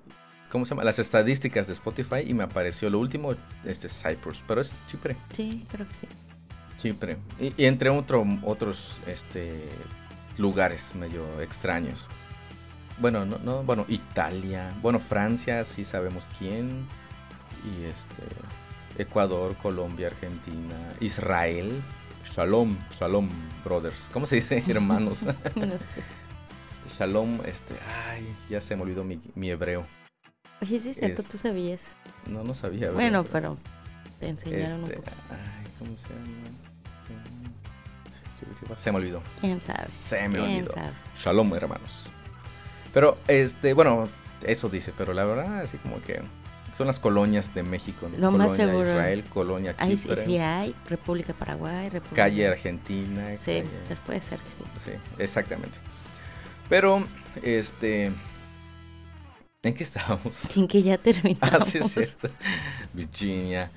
¿Cómo 0.51 0.65
se 0.65 0.71
llama? 0.71 0.85
Las 0.85 0.99
estadísticas 0.99 1.67
de 1.67 1.75
Spotify 1.75 2.21
y 2.27 2.33
me 2.35 2.43
apareció 2.45 2.89
lo 2.89 2.99
último, 2.99 3.35
este 3.65 3.89
Cyprus, 3.89 4.43
pero 4.47 4.61
es 4.63 4.79
Chipre. 4.87 5.17
Sí, 5.33 5.67
creo 5.71 5.87
que 5.87 5.95
sí. 5.95 6.07
Chipre. 6.79 7.17
Y, 7.41 7.53
y 7.57 7.67
entre 7.67 7.91
otro, 7.91 8.25
otros 8.45 9.01
este, 9.07 9.63
lugares 10.39 10.95
medio 10.95 11.41
extraños. 11.41 12.07
Bueno, 12.99 13.25
no, 13.25 13.39
no, 13.39 13.63
bueno, 13.63 13.85
Italia. 13.89 14.75
Bueno, 14.83 14.99
Francia, 14.99 15.65
sí 15.65 15.85
sabemos 15.85 16.31
quién. 16.39 16.87
Y 17.65 17.85
este. 17.85 18.23
Ecuador, 18.97 19.55
Colombia, 19.57 20.09
Argentina, 20.09 20.75
Israel. 21.01 21.81
Shalom, 22.25 22.77
Shalom, 22.91 23.29
brothers. 23.65 24.11
¿Cómo 24.13 24.27
se 24.27 24.37
dice, 24.37 24.63
hermanos? 24.69 25.25
No 25.55 25.79
sé. 25.79 26.03
Shalom, 26.97 27.41
este. 27.45 27.75
Ay, 28.11 28.27
ya 28.49 28.61
se 28.61 28.75
me 28.75 28.83
olvidó 28.83 29.05
mi, 29.05 29.21
mi 29.35 29.51
hebreo. 29.51 29.87
Oye, 30.61 30.81
sí 30.81 30.91
es 30.91 30.97
cierto, 30.97 31.23
tú 31.23 31.39
sabías. 31.39 31.83
No, 32.27 32.43
no 32.43 32.55
sabía. 32.55 32.87
hebreo, 32.87 32.95
Bueno, 32.95 33.25
pero 33.25 33.57
te 34.19 34.29
enseñaron 34.29 34.65
Este, 34.83 34.97
un 34.97 35.03
poco. 35.03 35.11
ay, 35.31 35.67
¿cómo 35.79 35.97
se 35.97 36.09
llama? 36.09 37.48
Se 38.77 38.91
me 38.93 38.99
olvidó. 38.99 39.23
¿Quién 39.41 39.61
sabe? 39.61 39.87
Se 39.87 40.29
me 40.29 40.39
¿Quién 40.39 40.51
olvidó. 40.59 40.75
sabe? 40.75 40.93
Shalom, 41.17 41.55
hermanos. 41.55 42.05
Pero, 42.93 43.17
este, 43.29 43.73
bueno, 43.75 44.09
eso 44.43 44.69
dice, 44.69 44.93
pero 44.97 45.13
la 45.13 45.25
verdad, 45.25 45.61
así 45.61 45.79
como 45.79 46.01
que 46.03 46.23
son 46.77 46.87
las 46.87 46.99
colonias 47.01 47.55
de 47.55 47.63
México. 47.63 48.09
¿no? 48.11 48.19
Lo 48.19 48.31
más 48.31 48.53
colonia 48.53 48.67
seguro. 48.67 48.91
Israel, 48.93 49.25
colonia 49.25 49.75
Ahí 49.79 49.97
sí, 49.97 50.05
Chipre, 50.09 50.25
sí 50.25 50.39
hay. 50.39 50.75
República 50.89 51.33
Paraguay, 51.35 51.89
República... 51.89 52.17
calle 52.25 52.47
Argentina. 52.47 53.35
Sí, 53.37 53.63
calle- 53.63 53.65
pues 53.89 53.99
puede 54.01 54.21
ser 54.21 54.39
que 54.39 54.51
sí. 54.51 54.65
Sí, 54.77 54.91
exactamente. 55.19 55.79
Pero, 56.69 57.07
este, 57.43 58.13
¿en 59.63 59.75
qué 59.75 59.83
estábamos? 59.83 60.37
Sin 60.51 60.69
que 60.69 60.83
ya 60.83 60.99
terminamos. 60.99 61.41
Ah, 61.53 61.61
sí, 61.61 61.79
es 61.79 61.93
cierto. 61.93 62.31
Virginia. 62.93 63.71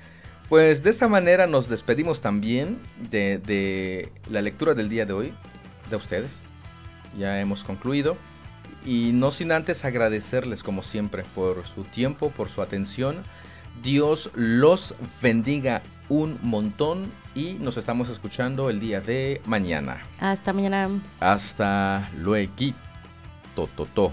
Pues 0.52 0.82
de 0.82 0.90
esta 0.90 1.08
manera 1.08 1.46
nos 1.46 1.70
despedimos 1.70 2.20
también 2.20 2.78
de, 3.10 3.38
de 3.38 4.12
la 4.28 4.42
lectura 4.42 4.74
del 4.74 4.90
día 4.90 5.06
de 5.06 5.14
hoy, 5.14 5.32
de 5.88 5.96
ustedes. 5.96 6.40
Ya 7.18 7.40
hemos 7.40 7.64
concluido. 7.64 8.18
Y 8.84 9.12
no 9.14 9.30
sin 9.30 9.50
antes 9.50 9.86
agradecerles 9.86 10.62
como 10.62 10.82
siempre 10.82 11.24
por 11.34 11.66
su 11.66 11.84
tiempo, 11.84 12.30
por 12.30 12.50
su 12.50 12.60
atención. 12.60 13.24
Dios 13.82 14.30
los 14.34 14.94
bendiga 15.22 15.80
un 16.10 16.38
montón 16.42 17.10
y 17.34 17.54
nos 17.54 17.78
estamos 17.78 18.10
escuchando 18.10 18.68
el 18.68 18.78
día 18.78 19.00
de 19.00 19.40
mañana. 19.46 20.02
Hasta 20.20 20.52
mañana. 20.52 20.90
Hasta 21.18 22.10
luego. 22.18 22.52
Tototo. 23.54 24.12